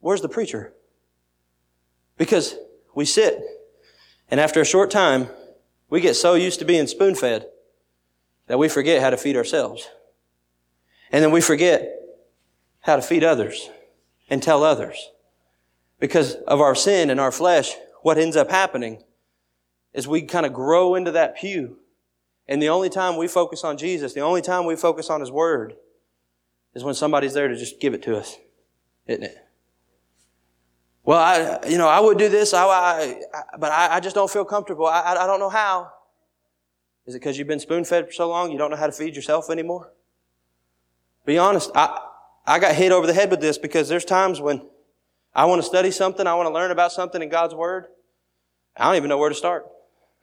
[0.00, 0.74] Where's the preacher?
[2.18, 2.56] Because
[2.94, 3.40] we sit,
[4.28, 5.30] and after a short time,
[5.92, 7.48] we get so used to being spoon fed
[8.46, 9.90] that we forget how to feed ourselves.
[11.10, 11.86] And then we forget
[12.80, 13.68] how to feed others
[14.30, 15.10] and tell others.
[16.00, 19.02] Because of our sin and our flesh, what ends up happening
[19.92, 21.76] is we kind of grow into that pew.
[22.48, 25.30] And the only time we focus on Jesus, the only time we focus on His
[25.30, 25.74] Word,
[26.72, 28.38] is when somebody's there to just give it to us,
[29.06, 29.36] isn't it?
[31.04, 33.16] Well, I, you know, I would do this, I, I,
[33.58, 34.86] but I, I, just don't feel comfortable.
[34.86, 35.90] I, I don't know how.
[37.06, 38.92] Is it because you've been spoon fed for so long you don't know how to
[38.92, 39.92] feed yourself anymore?
[41.26, 41.70] Be honest.
[41.74, 41.98] I,
[42.46, 44.62] I got hit over the head with this because there's times when
[45.34, 47.86] I want to study something, I want to learn about something in God's Word.
[48.76, 49.66] I don't even know where to start.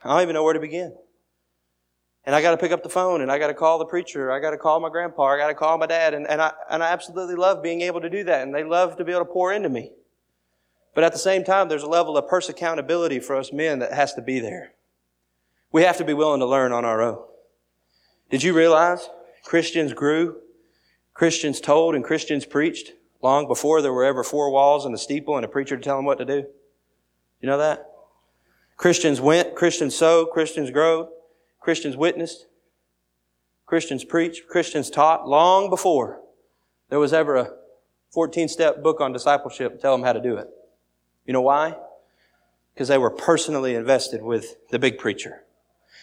[0.03, 0.95] I don't even know where to begin.
[2.25, 4.31] And I got to pick up the phone and I got to call the preacher.
[4.31, 5.23] I got to call my grandpa.
[5.23, 6.13] I got to call my dad.
[6.13, 8.43] And, and, I, and I absolutely love being able to do that.
[8.43, 9.91] And they love to be able to pour into me.
[10.95, 13.93] But at the same time, there's a level of purse accountability for us men that
[13.93, 14.73] has to be there.
[15.71, 17.23] We have to be willing to learn on our own.
[18.29, 19.09] Did you realize
[19.43, 20.37] Christians grew,
[21.13, 25.35] Christians told, and Christians preached long before there were ever four walls and a steeple
[25.35, 26.45] and a preacher to tell them what to do?
[27.41, 27.85] You know that?
[28.77, 31.09] Christians went, Christians sowed, Christians grow,
[31.59, 32.47] Christians witnessed,
[33.65, 36.21] Christians preached, Christians taught long before
[36.89, 37.51] there was ever a
[38.11, 40.47] 14 step book on discipleship to tell them how to do it.
[41.29, 41.77] You know why?
[42.73, 45.43] Because they were personally invested with the big preacher.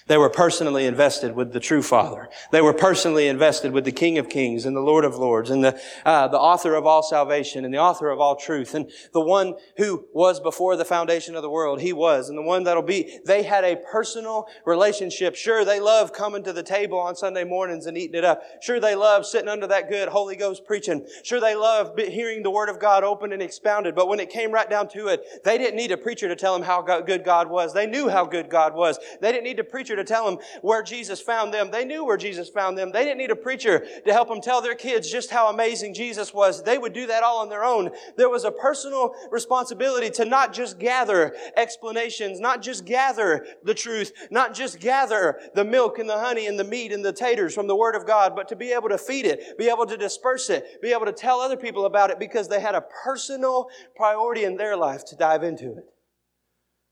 [0.09, 2.29] They were personally invested with the true Father.
[2.53, 5.65] They were personally invested with the King of Kings and the Lord of Lords and
[5.65, 9.21] the, uh, the author of all salvation and the author of all truth and the
[9.21, 11.81] one who was before the foundation of the world.
[11.81, 12.29] He was.
[12.29, 13.19] And the one that'll be.
[13.25, 15.35] They had a personal relationship.
[15.35, 18.43] Sure, they love coming to the table on Sunday mornings and eating it up.
[18.63, 21.05] Sure, they love sitting under that good Holy Ghost preaching.
[21.25, 23.97] Sure, they love hearing the Word of God open and expounded.
[23.97, 26.55] But when it came right down to it, they didn't need a preacher to tell
[26.55, 27.75] them how good God was.
[27.75, 28.99] They knew how good God was.
[29.21, 31.71] They didn't need a preacher to tell them where Jesus found them.
[31.71, 32.93] They knew where Jesus found them.
[32.93, 36.33] They didn't need a preacher to help them tell their kids just how amazing Jesus
[36.33, 36.63] was.
[36.63, 37.91] They would do that all on their own.
[38.17, 44.13] There was a personal responsibility to not just gather explanations, not just gather the truth,
[44.31, 47.67] not just gather the milk and the honey and the meat and the taters from
[47.67, 50.51] the Word of God, but to be able to feed it, be able to disperse
[50.51, 54.45] it, be able to tell other people about it because they had a personal priority
[54.45, 55.87] in their life to dive into it.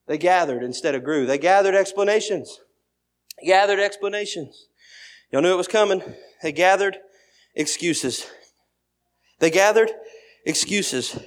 [0.06, 1.26] They gathered instead of grew.
[1.26, 2.60] They gathered explanations.
[3.42, 4.66] Gathered explanations.
[5.30, 6.02] Y'all knew it was coming.
[6.42, 6.98] They gathered
[7.54, 8.26] excuses.
[9.40, 9.90] They gathered
[10.46, 11.18] excuses.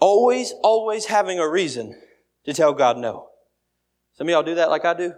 [0.00, 2.00] Always, always having a reason
[2.44, 3.28] to tell God no.
[4.14, 5.14] Some of y'all do that like I do.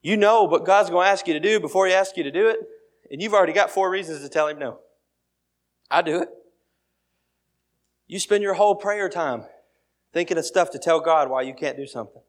[0.00, 2.30] You know what God's going to ask you to do before He asks you to
[2.30, 2.58] do it,
[3.10, 4.78] and you've already got four reasons to tell Him no.
[5.90, 6.28] I do it.
[8.06, 9.44] You spend your whole prayer time
[10.12, 12.22] thinking of stuff to tell God why you can't do something.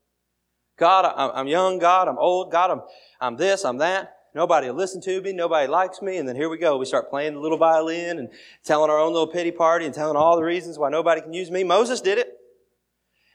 [0.77, 1.79] God, I'm young.
[1.79, 2.51] God, I'm old.
[2.51, 2.81] God, I'm,
[3.21, 4.15] I'm this, I'm that.
[4.35, 5.31] Nobody will listen to me.
[5.31, 6.17] Nobody likes me.
[6.17, 6.77] And then here we go.
[6.77, 8.29] We start playing the little violin and
[8.63, 11.51] telling our own little pity party and telling all the reasons why nobody can use
[11.51, 11.63] me.
[11.63, 12.33] Moses did it.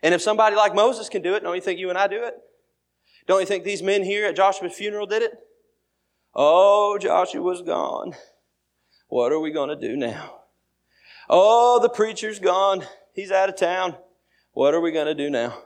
[0.03, 2.24] And if somebody like Moses can do it, don't you think you and I do
[2.24, 2.35] it?
[3.27, 5.33] Don't you think these men here at Joshua's funeral did it?
[6.35, 8.14] Oh, Joshua's gone.
[9.09, 10.40] What are we going to do now?
[11.29, 12.85] Oh, the preacher's gone.
[13.12, 13.96] He's out of town.
[14.53, 15.62] What are we going to do now?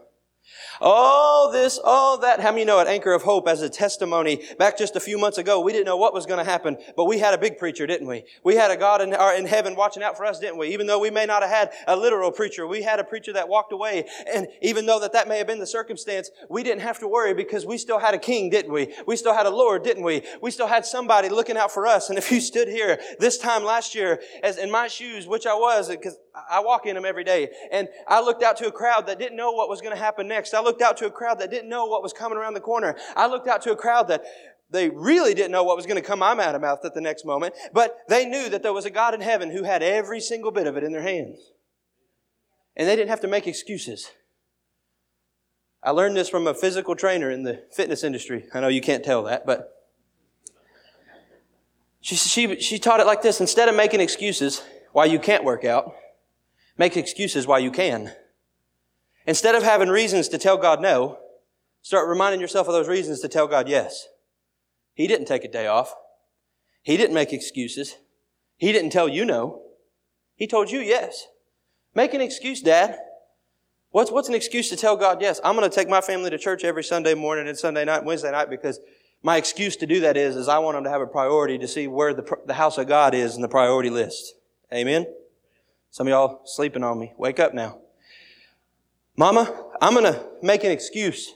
[0.81, 2.41] All this, all that.
[2.41, 4.43] How many know at Anchor of Hope as a testimony?
[4.59, 7.05] Back just a few months ago, we didn't know what was going to happen, but
[7.05, 8.25] we had a big preacher, didn't we?
[8.43, 10.69] We had a God in, uh, in heaven watching out for us, didn't we?
[10.69, 13.49] Even though we may not have had a literal preacher, we had a preacher that
[13.49, 14.09] walked away.
[14.33, 17.35] And even though that that may have been the circumstance, we didn't have to worry
[17.35, 18.93] because we still had a king, didn't we?
[19.07, 20.23] We still had a Lord, didn't we?
[20.41, 22.09] We still had somebody looking out for us.
[22.09, 25.55] And if you stood here this time last year as in my shoes, which I
[25.55, 26.19] was, because
[26.51, 29.37] I walk in them every day, and I looked out to a crowd that didn't
[29.37, 30.55] know what was going to happen next.
[30.55, 32.97] I looked out to a crowd that didn't know what was coming around the corner.
[33.15, 34.25] I looked out to a crowd that
[34.71, 37.27] they really didn't know what was going to come out of mouth at the next
[37.27, 40.51] moment, but they knew that there was a God in heaven who had every single
[40.51, 41.39] bit of it in their hands.
[42.75, 44.11] And they didn't have to make excuses.
[45.83, 48.47] I learned this from a physical trainer in the fitness industry.
[48.55, 49.71] I know you can't tell that, but
[52.01, 53.41] she, she, she taught it like this.
[53.41, 55.95] Instead of making excuses why you can't work out,
[56.83, 58.11] make excuses why you can.
[59.25, 61.17] Instead of having reasons to tell God no,
[61.81, 64.09] start reminding yourself of those reasons to tell God yes.
[64.93, 65.95] He didn't take a day off.
[66.83, 67.95] He didn't make excuses.
[68.57, 69.63] He didn't tell you no.
[70.35, 71.29] He told you yes.
[71.95, 72.99] Make an excuse, Dad.
[73.91, 75.41] What's, what's an excuse to tell God yes?
[75.45, 78.33] I'm going to take my family to church every Sunday morning and Sunday night, Wednesday
[78.33, 78.81] night because
[79.23, 81.69] my excuse to do that is, is I want them to have a priority to
[81.69, 84.35] see where the, the house of God is in the priority list.
[84.75, 85.07] Amen?
[85.93, 87.13] Some of y'all sleeping on me.
[87.19, 87.79] Wake up now.
[89.15, 91.35] Mama, I'm going to make an excuse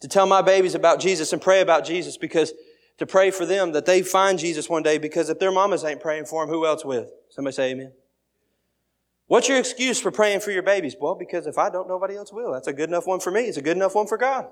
[0.00, 2.52] to tell my babies about Jesus and pray about Jesus because
[2.98, 6.00] to pray for them that they find Jesus one day because if their mamas ain't
[6.00, 7.10] praying for them, who else with?
[7.28, 7.92] Somebody say amen.
[9.26, 10.94] What's your excuse for praying for your babies?
[10.98, 12.52] Well, because if I don't, nobody else will.
[12.52, 13.42] That's a good enough one for me.
[13.42, 14.46] It's a good enough one for God.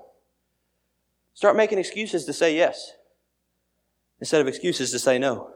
[1.33, 2.91] Start making excuses to say yes
[4.19, 5.51] instead of excuses to say no.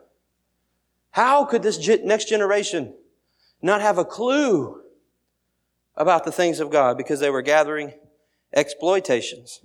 [1.11, 2.93] How could this next generation
[3.61, 4.81] not have a clue
[5.95, 7.93] about the things of God because they were gathering
[8.53, 9.61] exploitations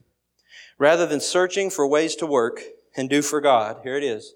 [0.78, 2.60] rather than searching for ways to work
[2.96, 3.78] and do for God?
[3.82, 4.34] Here it is.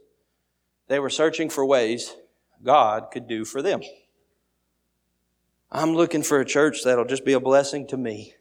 [0.88, 2.16] They were searching for ways
[2.62, 3.80] God could do for them.
[5.70, 8.34] I'm looking for a church that'll just be a blessing to me.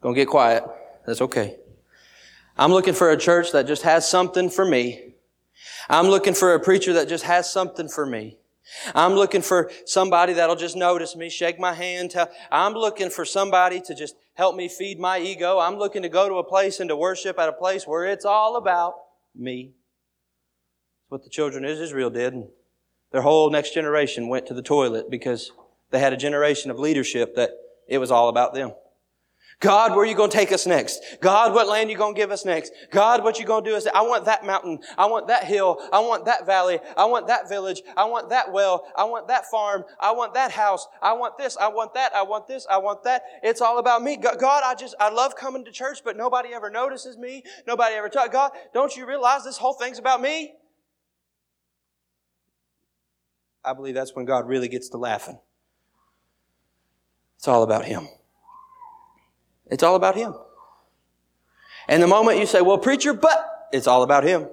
[0.00, 0.64] Gonna get quiet.
[1.06, 1.56] That's okay.
[2.56, 5.14] I'm looking for a church that just has something for me.
[5.88, 8.38] I'm looking for a preacher that just has something for me.
[8.94, 12.10] I'm looking for somebody that'll just notice me, shake my hand.
[12.12, 15.58] Tell, I'm looking for somebody to just help me feed my ego.
[15.58, 18.24] I'm looking to go to a place and to worship at a place where it's
[18.24, 18.94] all about
[19.34, 19.72] me.
[21.02, 22.34] That's what the children of Israel did.
[23.12, 25.52] Their whole next generation went to the toilet because
[25.90, 27.50] they had a generation of leadership that
[27.86, 28.72] it was all about them.
[29.64, 31.00] God, where are you going to take us next?
[31.22, 32.70] God, what land are you going to give us next?
[32.90, 34.80] God, what you going to do is, I want that mountain.
[34.98, 35.78] I want that hill.
[35.90, 36.80] I want that valley.
[36.98, 37.80] I want that village.
[37.96, 38.84] I want that well.
[38.94, 39.84] I want that farm.
[39.98, 40.86] I want that house.
[41.00, 41.56] I want this.
[41.56, 42.14] I want that.
[42.14, 42.66] I want this.
[42.70, 43.22] I want that.
[43.42, 44.18] It's all about me.
[44.18, 47.42] God, I just, I love coming to church, but nobody ever notices me.
[47.66, 48.34] Nobody ever talks.
[48.34, 50.56] God, don't you realize this whole thing's about me?
[53.64, 55.38] I believe that's when God really gets to laughing.
[57.38, 58.08] It's all about Him.
[59.66, 60.34] It's all about Him.
[61.88, 64.48] And the moment you say, well, preacher, but it's all about Him.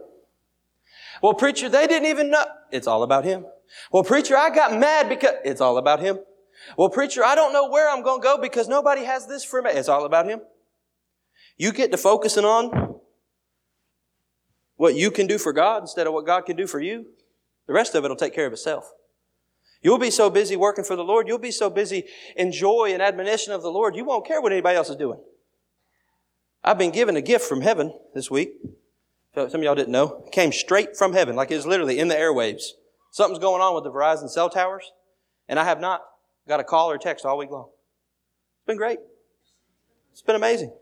[1.22, 2.46] Well, preacher, they didn't even know.
[2.72, 3.46] It's all about Him.
[3.92, 6.20] Well, preacher, I got mad because it's all about Him.
[6.78, 9.62] Well, preacher, I don't know where I'm going to go because nobody has this for
[9.62, 9.72] me.
[9.72, 10.42] It's all about Him.
[11.58, 13.00] You get to focusing on
[14.76, 17.06] what you can do for God instead of what God can do for you.
[17.68, 18.92] The rest of it will take care of itself.
[19.82, 21.28] You'll be so busy working for the Lord.
[21.28, 23.96] You'll be so busy in joy and admonition of the Lord.
[23.96, 25.20] You won't care what anybody else is doing.
[26.64, 28.54] I've been given a gift from heaven this week.
[29.34, 30.24] Some of y'all didn't know.
[30.28, 32.64] It came straight from heaven, like it was literally in the airwaves.
[33.12, 34.92] Something's going on with the Verizon cell towers,
[35.48, 36.02] and I have not
[36.48, 37.70] got a call or text all week long.
[38.60, 39.00] It's been great.
[40.12, 40.74] It's been amazing.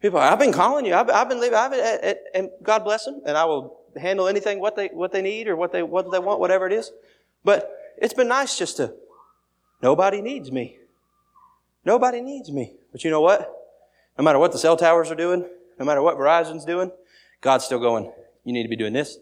[0.00, 0.94] People, I've been calling you.
[0.94, 1.56] I've, I've been leaving.
[1.58, 5.22] I've, been, and God bless them, and I will handle anything what they what they
[5.22, 6.90] need or what they what they want, whatever it is.
[7.44, 8.94] But it's been nice just to,
[9.82, 10.78] nobody needs me.
[11.84, 12.74] Nobody needs me.
[12.92, 13.52] But you know what?
[14.16, 15.44] No matter what the cell towers are doing,
[15.78, 16.90] no matter what Verizon's doing,
[17.40, 18.12] God's still going,
[18.44, 19.18] you need to be doing this.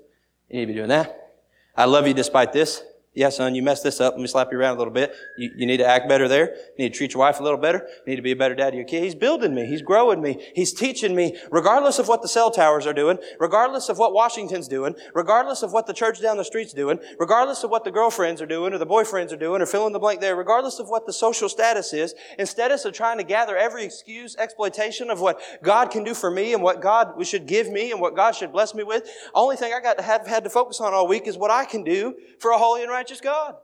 [0.48, 1.34] You need to be doing that.
[1.76, 4.14] I love you despite this yeah, son, you messed this up.
[4.14, 5.12] Let me slap you around a little bit.
[5.36, 6.54] You, you need to act better there.
[6.78, 7.88] You need to treat your wife a little better.
[8.06, 9.02] You need to be a better dad to your kid.
[9.02, 9.66] He's building me.
[9.66, 10.46] He's growing me.
[10.54, 14.68] He's teaching me, regardless of what the cell towers are doing, regardless of what Washington's
[14.68, 18.40] doing, regardless of what the church down the street's doing, regardless of what the girlfriends
[18.40, 20.88] are doing or the boyfriends are doing or fill in the blank there, regardless of
[20.88, 25.40] what the social status is, instead of trying to gather every excuse, exploitation of what
[25.64, 28.52] God can do for me and what God should give me and what God should
[28.52, 31.26] bless me with, only thing I got to have had to focus on all week
[31.26, 33.56] is what I can do for a holy and righteous God.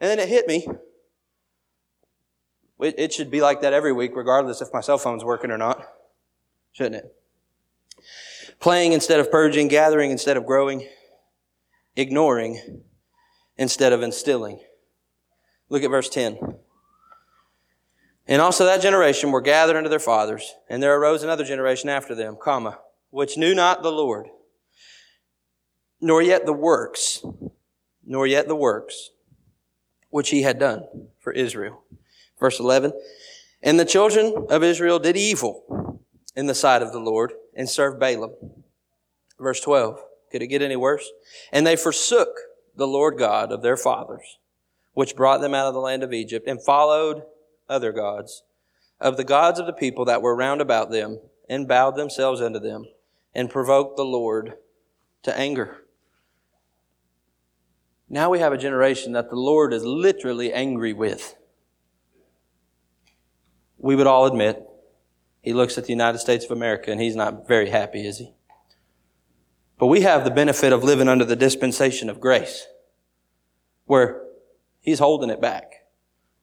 [0.00, 0.66] And then it hit me.
[2.80, 5.86] It should be like that every week, regardless if my cell phone's working or not.
[6.72, 7.14] Shouldn't it?
[8.58, 10.88] Playing instead of purging, gathering instead of growing,
[11.96, 12.82] ignoring
[13.56, 14.60] instead of instilling.
[15.68, 16.38] Look at verse 10.
[18.26, 22.14] And also that generation were gathered unto their fathers, and there arose another generation after
[22.14, 22.78] them, comma,
[23.10, 24.28] which knew not the Lord,
[26.00, 27.24] nor yet the works
[28.10, 29.10] nor yet the works
[30.10, 30.82] which he had done
[31.20, 31.84] for Israel.
[32.40, 32.92] Verse 11.
[33.62, 36.02] And the children of Israel did evil
[36.34, 38.32] in the sight of the Lord and served Baalim.
[39.38, 40.00] Verse 12.
[40.32, 41.08] Could it get any worse?
[41.52, 42.30] And they forsook
[42.74, 44.38] the Lord God of their fathers,
[44.92, 47.22] which brought them out of the land of Egypt, and followed
[47.68, 48.42] other gods,
[49.00, 52.58] of the gods of the people that were round about them, and bowed themselves unto
[52.58, 52.86] them,
[53.36, 54.54] and provoked the Lord
[55.22, 55.84] to anger.
[58.12, 61.36] Now we have a generation that the Lord is literally angry with.
[63.78, 64.60] We would all admit,
[65.40, 68.32] he looks at the United States of America and he's not very happy, is he?
[69.78, 72.66] But we have the benefit of living under the dispensation of grace,
[73.86, 74.22] where
[74.80, 75.86] he's holding it back.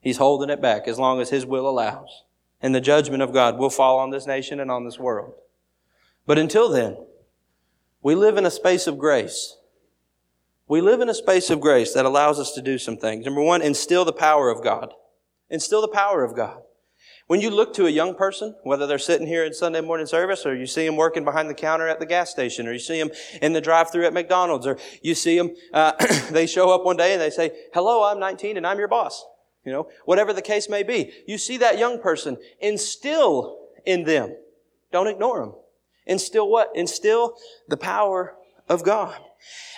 [0.00, 2.24] He's holding it back as long as his will allows.
[2.62, 5.34] And the judgment of God will fall on this nation and on this world.
[6.26, 6.96] But until then,
[8.02, 9.57] we live in a space of grace
[10.68, 13.24] We live in a space of grace that allows us to do some things.
[13.24, 14.92] Number one, instill the power of God.
[15.48, 16.62] Instill the power of God.
[17.26, 20.44] When you look to a young person, whether they're sitting here in Sunday morning service,
[20.44, 22.98] or you see them working behind the counter at the gas station, or you see
[22.98, 23.10] them
[23.40, 25.92] in the drive-through at McDonald's, or you see them, uh,
[26.30, 29.24] they show up one day and they say, "Hello, I'm 19 and I'm your boss."
[29.64, 34.34] You know, whatever the case may be, you see that young person, instill in them.
[34.90, 35.54] Don't ignore them.
[36.06, 36.70] Instill what?
[36.74, 37.36] Instill
[37.68, 38.36] the power
[38.68, 39.20] of God.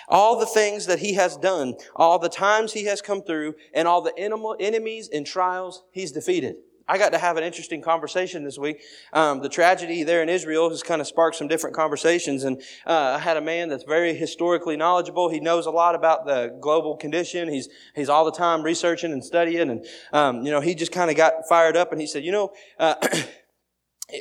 [0.07, 3.87] All the things that he has done, all the times he has come through, and
[3.87, 6.55] all the enemies and trials he's defeated.
[6.91, 8.81] I got to have an interesting conversation this week.
[9.13, 13.15] Um, the tragedy there in Israel has kind of sparked some different conversations, and uh,
[13.15, 15.29] I had a man that's very historically knowledgeable.
[15.29, 17.47] He knows a lot about the global condition.
[17.47, 21.09] He's he's all the time researching and studying, and um, you know he just kind
[21.09, 22.51] of got fired up, and he said, you know.
[22.77, 22.95] Uh,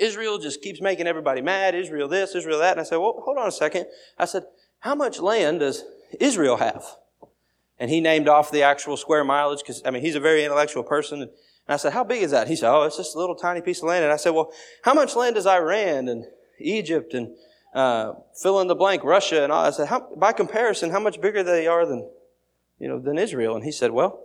[0.00, 1.74] Israel just keeps making everybody mad.
[1.74, 2.72] Israel this, Israel that.
[2.72, 3.86] And I said, well, hold on a second.
[4.16, 4.44] I said,
[4.80, 5.84] how much land does
[6.18, 6.84] Israel have?
[7.78, 10.82] And he named off the actual square mileage because, I mean, he's a very intellectual
[10.82, 11.22] person.
[11.22, 11.30] And
[11.68, 12.48] I said, how big is that?
[12.48, 14.04] He said, oh, it's just a little tiny piece of land.
[14.04, 14.52] And I said, well,
[14.82, 16.24] how much land does Iran and
[16.58, 17.34] Egypt and
[17.74, 18.12] uh,
[18.42, 19.64] fill in the blank, Russia and all?
[19.64, 22.10] I said, how, by comparison, how much bigger they are than,
[22.78, 23.54] you know, than Israel?
[23.54, 24.22] And he said, well,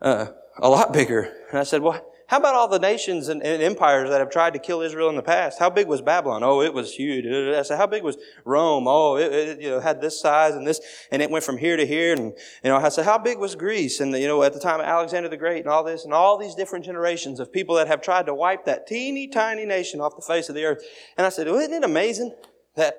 [0.00, 0.26] uh,
[0.58, 1.32] a lot bigger.
[1.50, 4.54] And I said, well, how about all the nations and, and, empires that have tried
[4.54, 5.58] to kill Israel in the past?
[5.58, 6.42] How big was Babylon?
[6.42, 7.26] Oh, it was huge.
[7.26, 8.16] I said, how big was
[8.46, 8.88] Rome?
[8.88, 10.80] Oh, it, it you know, had this size and this,
[11.10, 12.14] and it went from here to here.
[12.14, 12.32] And,
[12.64, 14.00] you know, I said, how big was Greece?
[14.00, 16.38] And, you know, at the time of Alexander the Great and all this, and all
[16.38, 20.16] these different generations of people that have tried to wipe that teeny tiny nation off
[20.16, 20.82] the face of the earth.
[21.18, 22.34] And I said, well, isn't it amazing
[22.76, 22.94] that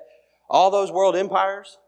[0.48, 1.78] all those world empires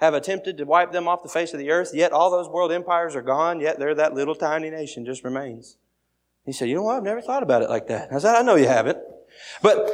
[0.00, 2.72] have attempted to wipe them off the face of the earth, yet all those world
[2.72, 5.76] empires are gone, yet there that little tiny nation just remains.
[6.50, 6.96] He said, You know what?
[6.96, 8.12] I've never thought about it like that.
[8.12, 8.98] I said, I know you haven't.
[9.62, 9.88] But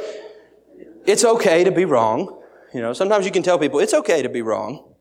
[1.05, 2.41] it's okay to be wrong.
[2.73, 4.95] You know, sometimes you can tell people it's okay to be wrong.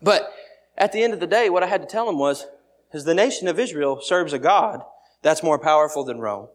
[0.00, 0.32] But
[0.78, 2.46] at the end of the day, what I had to tell him was,
[2.92, 4.82] is the nation of Israel serves a God
[5.22, 6.46] that's more powerful than Rome.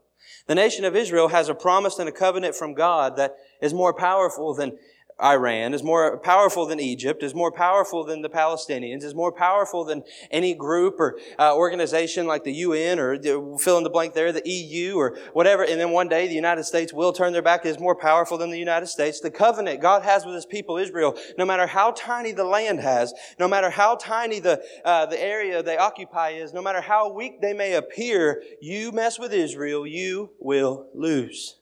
[0.45, 3.93] The nation of Israel has a promise and a covenant from God that is more
[3.93, 4.77] powerful than
[5.21, 9.83] Iran, is more powerful than Egypt, is more powerful than the Palestinians, is more powerful
[9.83, 14.13] than any group or uh, organization like the UN or the, fill in the blank
[14.13, 15.63] there, the EU or whatever.
[15.63, 18.51] And then one day the United States will turn their back, is more powerful than
[18.51, 19.19] the United States.
[19.19, 23.11] The covenant God has with His people Israel, no matter how tiny the land has,
[23.39, 27.41] no matter how tiny the, uh, the area they occupy is, no matter how weak
[27.41, 31.55] they may appear, you mess with Israel, you will lose.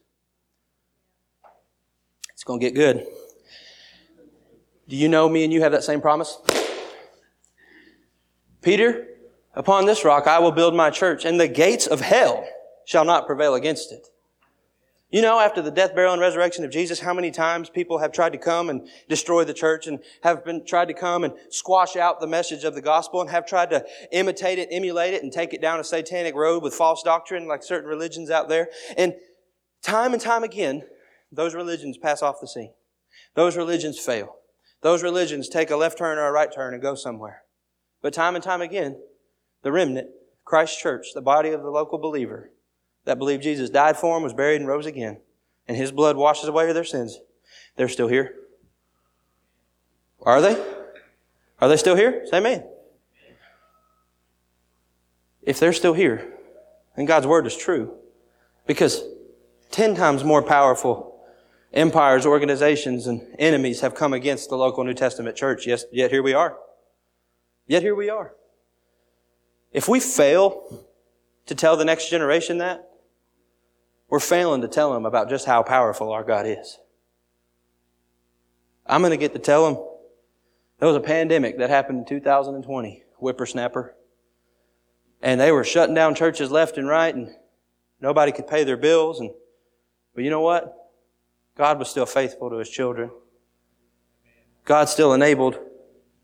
[2.34, 3.06] It's going to get good.
[4.88, 6.38] Do you know me and you have that same promise?
[8.62, 9.06] Peter,
[9.54, 12.46] upon this rock I will build my church, and the gates of hell
[12.84, 14.08] shall not prevail against it.
[15.10, 18.10] You know, after the death, burial, and resurrection of Jesus, how many times people have
[18.10, 21.94] tried to come and destroy the church and have been tried to come and squash
[21.94, 25.32] out the message of the gospel and have tried to imitate it, emulate it, and
[25.32, 28.68] take it down a satanic road with false doctrine like certain religions out there.
[28.96, 29.14] And
[29.80, 30.82] time and time again,
[31.30, 32.72] those religions pass off the scene.
[33.34, 34.35] Those religions fail.
[34.82, 37.42] Those religions take a left turn or a right turn and go somewhere.
[38.02, 39.00] But time and time again,
[39.62, 40.08] the remnant,
[40.44, 42.50] Christ Church, the body of the local believer
[43.04, 45.18] that believed Jesus died for them, was buried, and rose again,
[45.66, 47.18] and his blood washes away their sins,
[47.76, 48.34] they're still here.
[50.22, 50.62] Are they?
[51.60, 52.26] Are they still here?
[52.26, 52.64] Say amen.
[55.42, 56.32] If they're still here,
[56.96, 57.94] then God's word is true.
[58.66, 59.02] Because
[59.70, 61.15] ten times more powerful
[61.72, 65.66] empires, organizations, and enemies have come against the local New Testament church.
[65.66, 66.56] Yes, yet here we are.
[67.66, 68.34] Yet here we are.
[69.72, 70.86] If we fail
[71.46, 72.88] to tell the next generation that,
[74.08, 76.78] we're failing to tell them about just how powerful our God is.
[78.86, 79.84] I'm going to get to tell them
[80.78, 83.94] there was a pandemic that happened in 2020, whippersnapper.
[85.22, 87.34] And they were shutting down churches left and right, and
[88.00, 89.18] nobody could pay their bills.
[89.18, 89.30] And,
[90.14, 90.85] but you know what?
[91.56, 93.10] God was still faithful to his children.
[94.64, 95.58] God still enabled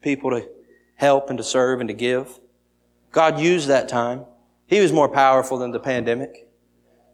[0.00, 0.48] people to
[0.96, 2.38] help and to serve and to give.
[3.10, 4.26] God used that time.
[4.66, 6.48] He was more powerful than the pandemic.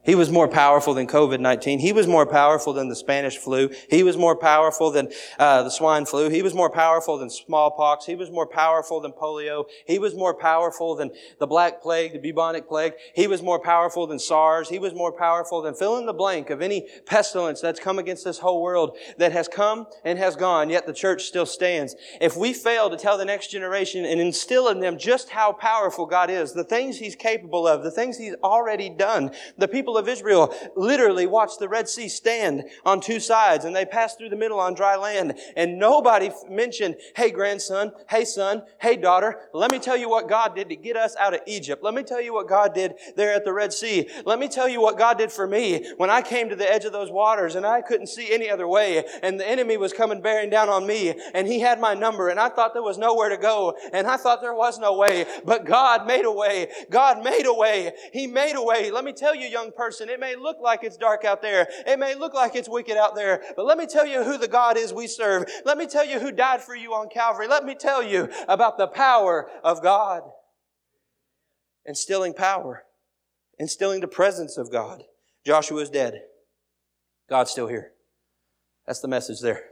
[0.05, 1.80] He was more powerful than COVID-19.
[1.80, 3.68] He was more powerful than the Spanish flu.
[3.90, 6.30] He was more powerful than uh, the swine flu.
[6.30, 8.07] He was more powerful than smallpox.
[8.07, 9.66] He was more powerful than polio.
[9.86, 12.94] He was more powerful than the black plague, the bubonic plague.
[13.14, 14.70] He was more powerful than SARS.
[14.70, 18.24] He was more powerful than fill in the blank of any pestilence that's come against
[18.24, 21.94] this whole world that has come and has gone, yet the church still stands.
[22.20, 26.07] If we fail to tell the next generation and instill in them just how powerful
[26.07, 29.97] God is, the things He's capable of, the things He's already done, the people people
[29.97, 34.28] of Israel literally watched the Red Sea stand on two sides and they passed through
[34.28, 39.72] the middle on dry land and nobody mentioned, hey grandson, hey son, hey daughter, let
[39.72, 41.82] me tell you what God did to get us out of Egypt.
[41.82, 44.11] Let me tell you what God did there at the Red Sea.
[44.26, 46.84] Let me tell you what God did for me when I came to the edge
[46.84, 50.20] of those waters and I couldn't see any other way and the enemy was coming
[50.20, 53.30] bearing down on me and he had my number and I thought there was nowhere
[53.30, 56.68] to go and I thought there was no way, but God made a way.
[56.91, 57.93] God made a way.
[58.12, 58.91] He made a way.
[58.91, 61.68] Let me tell you, young person, it may look like it's dark out there.
[61.86, 64.48] It may look like it's wicked out there, but let me tell you who the
[64.48, 65.44] God is we serve.
[65.64, 67.46] Let me tell you who died for you on Calvary.
[67.46, 70.22] Let me tell you about the power of God.
[71.86, 72.84] Instilling power.
[73.58, 75.04] Instilling the presence of God.
[75.46, 76.22] Joshua is dead.
[77.30, 77.92] God's still here.
[78.86, 79.62] That's the message there.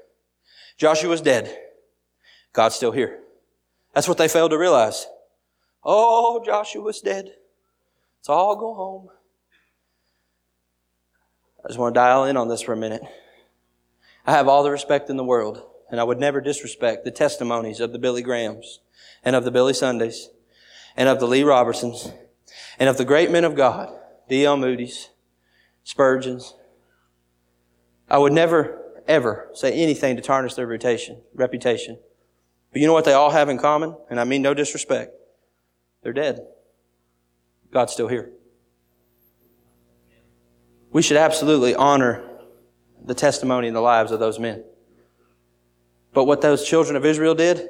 [0.78, 1.54] Joshua's dead.
[2.52, 3.20] God's still here.
[3.94, 5.07] That's what they failed to realize.
[5.82, 7.30] Oh, Joshua's dead.
[8.18, 9.09] Let's all go home.
[11.67, 13.03] I just want to dial in on this for a minute.
[14.25, 15.61] I have all the respect in the world,
[15.91, 18.79] and I would never disrespect the testimonies of the Billy Grahams
[19.25, 20.29] and of the Billy Sundays
[20.97, 22.12] and of the Lee Robersons
[22.79, 23.93] and of the great men of God,
[24.29, 24.57] D.L.
[24.57, 25.09] Moody's,
[25.83, 26.55] Spurgeon's.
[28.09, 31.21] I would never, ever say anything to tarnish their reputation.
[31.35, 31.99] reputation.
[32.73, 33.97] But you know what they all have in common?
[34.09, 35.17] And I mean no disrespect.
[36.05, 36.47] They're dead.
[37.73, 38.31] God's still here.
[40.97, 42.26] We should absolutely honor
[43.05, 44.64] the testimony and the lives of those men.
[46.14, 47.68] But what those children of Israel did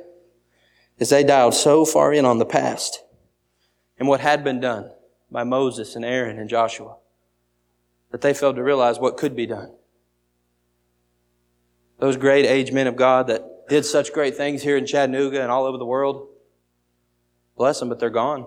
[0.98, 3.02] is they dialed so far in on the past
[3.98, 4.92] and what had been done
[5.28, 6.98] by Moses and Aaron and Joshua
[8.12, 9.72] that they failed to realize what could be done.
[11.98, 15.50] Those great age men of God that did such great things here in Chattanooga and
[15.50, 16.28] all over the world,
[17.56, 18.46] bless them, but they're gone.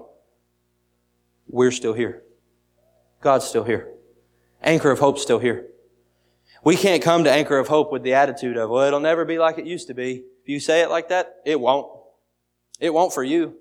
[1.49, 2.23] We're still here.
[3.19, 3.95] God's still here.
[4.62, 5.68] Anchor of Hope's still here.
[6.64, 9.39] We can't come to Anchor of Hope with the attitude of, well, it'll never be
[9.39, 10.24] like it used to be.
[10.41, 11.88] If you say it like that, it won't.
[12.80, 13.55] It won't for you.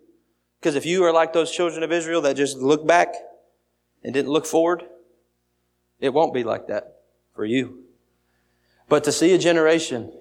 [0.58, 3.14] Because if you are like those children of Israel that just look back
[4.02, 4.84] and didn't look forward,
[6.00, 6.96] it won't be like that
[7.34, 7.84] for you.
[8.88, 10.12] But to see a generation,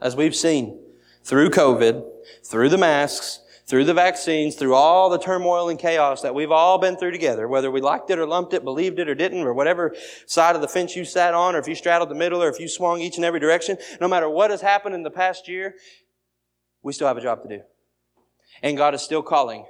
[0.00, 0.78] as we've seen,
[1.22, 2.04] through COVID,
[2.42, 6.78] through the masks, through the vaccines, through all the turmoil and chaos that we've all
[6.78, 9.54] been through together, whether we liked it or lumped it, believed it or didn't, or
[9.54, 9.94] whatever
[10.26, 12.58] side of the fence you sat on, or if you straddled the middle, or if
[12.58, 15.76] you swung each and every direction, no matter what has happened in the past year,
[16.82, 17.62] we still have a job to do.
[18.62, 19.66] And God is still calling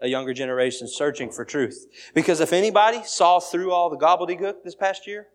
[0.00, 1.86] a younger generation searching for truth.
[2.12, 5.28] Because if anybody saw through all the gobbledygook this past year,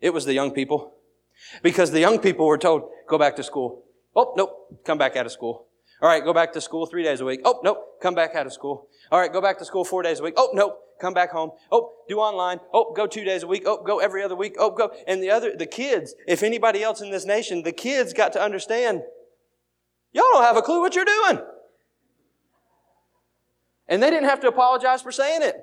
[0.00, 0.94] it was the young people.
[1.62, 3.84] Because the young people were told, go back to school.
[4.14, 5.66] Oh, nope, come back out of school.
[6.02, 7.42] All right, go back to school three days a week.
[7.44, 8.88] Oh, nope, come back out of school.
[9.12, 10.34] All right, go back to school four days a week.
[10.36, 11.52] Oh, nope, come back home.
[11.70, 12.58] Oh, do online.
[12.74, 13.62] Oh, go two days a week.
[13.66, 14.56] Oh, go every other week.
[14.58, 14.90] Oh, go.
[15.06, 18.42] And the other, the kids, if anybody else in this nation, the kids got to
[18.42, 19.02] understand,
[20.12, 21.38] y'all don't have a clue what you're doing.
[23.86, 25.54] And they didn't have to apologize for saying it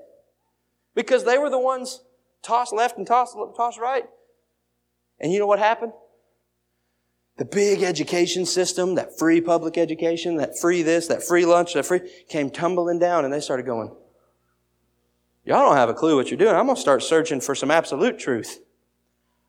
[0.95, 2.01] because they were the ones
[2.43, 4.05] tossed left and tossed, tossed right.
[5.19, 5.91] And you know what happened?
[7.39, 11.85] The big education system, that free public education, that free this, that free lunch, that
[11.85, 13.95] free, came tumbling down and they started going,
[15.45, 16.53] Y'all don't have a clue what you're doing.
[16.53, 18.59] I'm going to start searching for some absolute truth.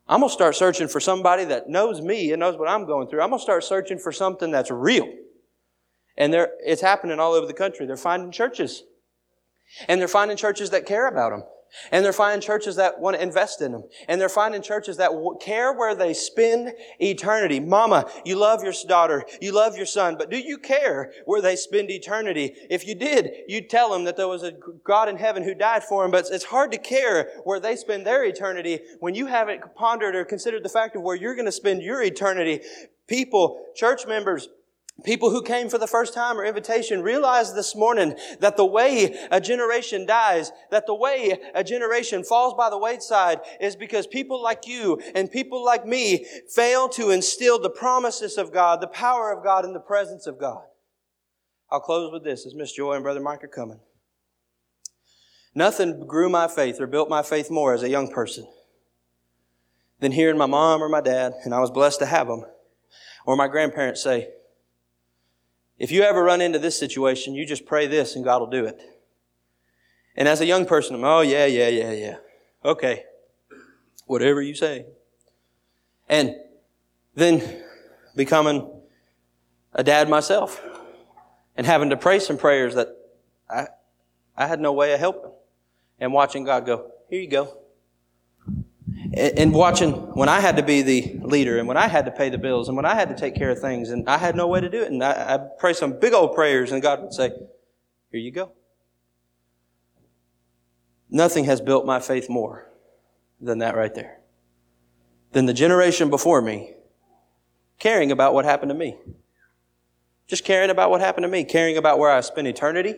[0.09, 3.09] I'm going to start searching for somebody that knows me and knows what I'm going
[3.09, 3.23] through.
[3.23, 5.13] I'm going to start searching for something that's real.
[6.17, 7.87] And it's happening all over the country.
[7.87, 8.85] They're finding churches.
[9.89, 11.43] And they're finding churches that care about them.
[11.93, 13.85] And they're finding churches that want to invest in them.
[14.09, 15.11] And they're finding churches that
[15.41, 17.61] care where they spend eternity.
[17.61, 19.25] Mama, you love your daughter.
[19.41, 20.17] You love your son.
[20.19, 22.55] But do you care where they spend eternity?
[22.69, 24.53] If you did, you'd tell them that there was a
[24.85, 26.11] God in heaven who died for them.
[26.11, 30.25] But it's hard to care where they spend their eternity when you haven't pondered or
[30.25, 32.61] considered the fact of where you're going to spend your eternity.
[33.07, 34.49] People, church members,
[35.05, 39.17] People who came for the first time or invitation realize this morning that the way
[39.31, 44.43] a generation dies, that the way a generation falls by the wayside is because people
[44.43, 49.33] like you and people like me fail to instill the promises of God, the power
[49.33, 50.63] of God, and the presence of God.
[51.71, 53.81] I'll close with this as Miss Joy and Brother Mike are coming.
[55.55, 58.47] Nothing grew my faith or built my faith more as a young person
[60.01, 62.45] than hearing my mom or my dad, and I was blessed to have them,
[63.27, 64.31] or my grandparents say,
[65.81, 68.67] if you ever run into this situation, you just pray this and God will do
[68.67, 68.83] it.
[70.15, 72.17] And as a young person, I'm, oh, yeah, yeah, yeah, yeah.
[72.63, 73.05] Okay.
[74.05, 74.85] Whatever you say.
[76.07, 76.37] And
[77.15, 77.63] then
[78.15, 78.71] becoming
[79.73, 80.63] a dad myself
[81.57, 82.89] and having to pray some prayers that
[83.49, 83.69] I,
[84.37, 85.33] I had no way of helping
[85.99, 87.57] and watching God go, here you go.
[89.13, 92.29] And watching when I had to be the leader and when I had to pay
[92.29, 94.47] the bills and when I had to take care of things and I had no
[94.47, 94.91] way to do it.
[94.91, 97.31] And I, I pray some big old prayers and God would say,
[98.11, 98.53] here you go.
[101.09, 102.71] Nothing has built my faith more
[103.41, 104.21] than that right there.
[105.33, 106.75] Than the generation before me
[107.81, 108.97] caring about what happened to me.
[110.29, 112.95] Just caring about what happened to me, caring about where I spend eternity,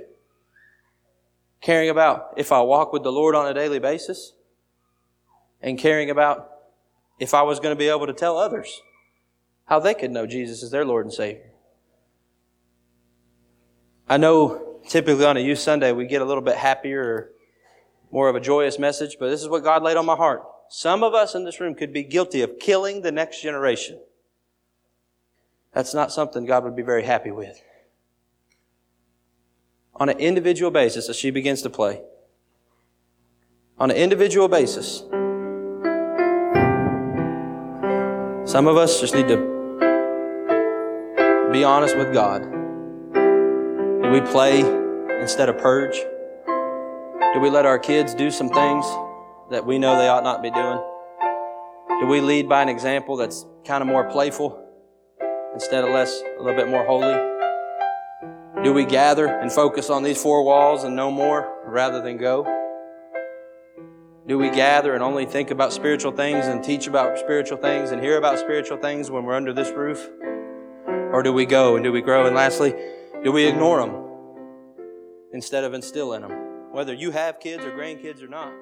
[1.63, 4.35] caring about if I walk with the Lord on a daily basis,
[5.63, 6.51] and caring about
[7.19, 8.81] if I was going to be able to tell others
[9.67, 11.51] how they could know Jesus as their Lord and Savior.
[14.09, 17.31] I know typically on a youth Sunday we get a little bit happier or
[18.11, 20.43] more of a joyous message, but this is what God laid on my heart.
[20.69, 24.01] Some of us in this room could be guilty of killing the next generation.
[25.73, 27.63] That's not something God would be very happy with.
[29.95, 32.03] On an individual basis, as she begins to play,
[33.79, 35.05] on an individual basis,
[38.53, 39.39] some of us just need to
[41.51, 42.43] be honest with God.
[44.03, 44.61] Do we play
[45.23, 45.97] instead of purge?
[47.33, 48.85] Do we let our kids do some things
[49.51, 50.79] that we know they ought not be doing?
[52.01, 54.59] Do we lead by an example that's kind of more playful?
[55.55, 57.15] instead of less, a little bit more holy?
[58.63, 62.62] Do we gather and focus on these four walls and no more rather than go?
[64.25, 68.01] Do we gather and only think about spiritual things and teach about spiritual things and
[68.01, 70.09] hear about spiritual things when we're under this roof?
[71.13, 72.27] Or do we go and do we grow?
[72.27, 72.73] And lastly,
[73.25, 73.97] do we ignore them
[75.33, 76.31] instead of instilling them?
[76.71, 78.53] Whether you have kids or grandkids or not.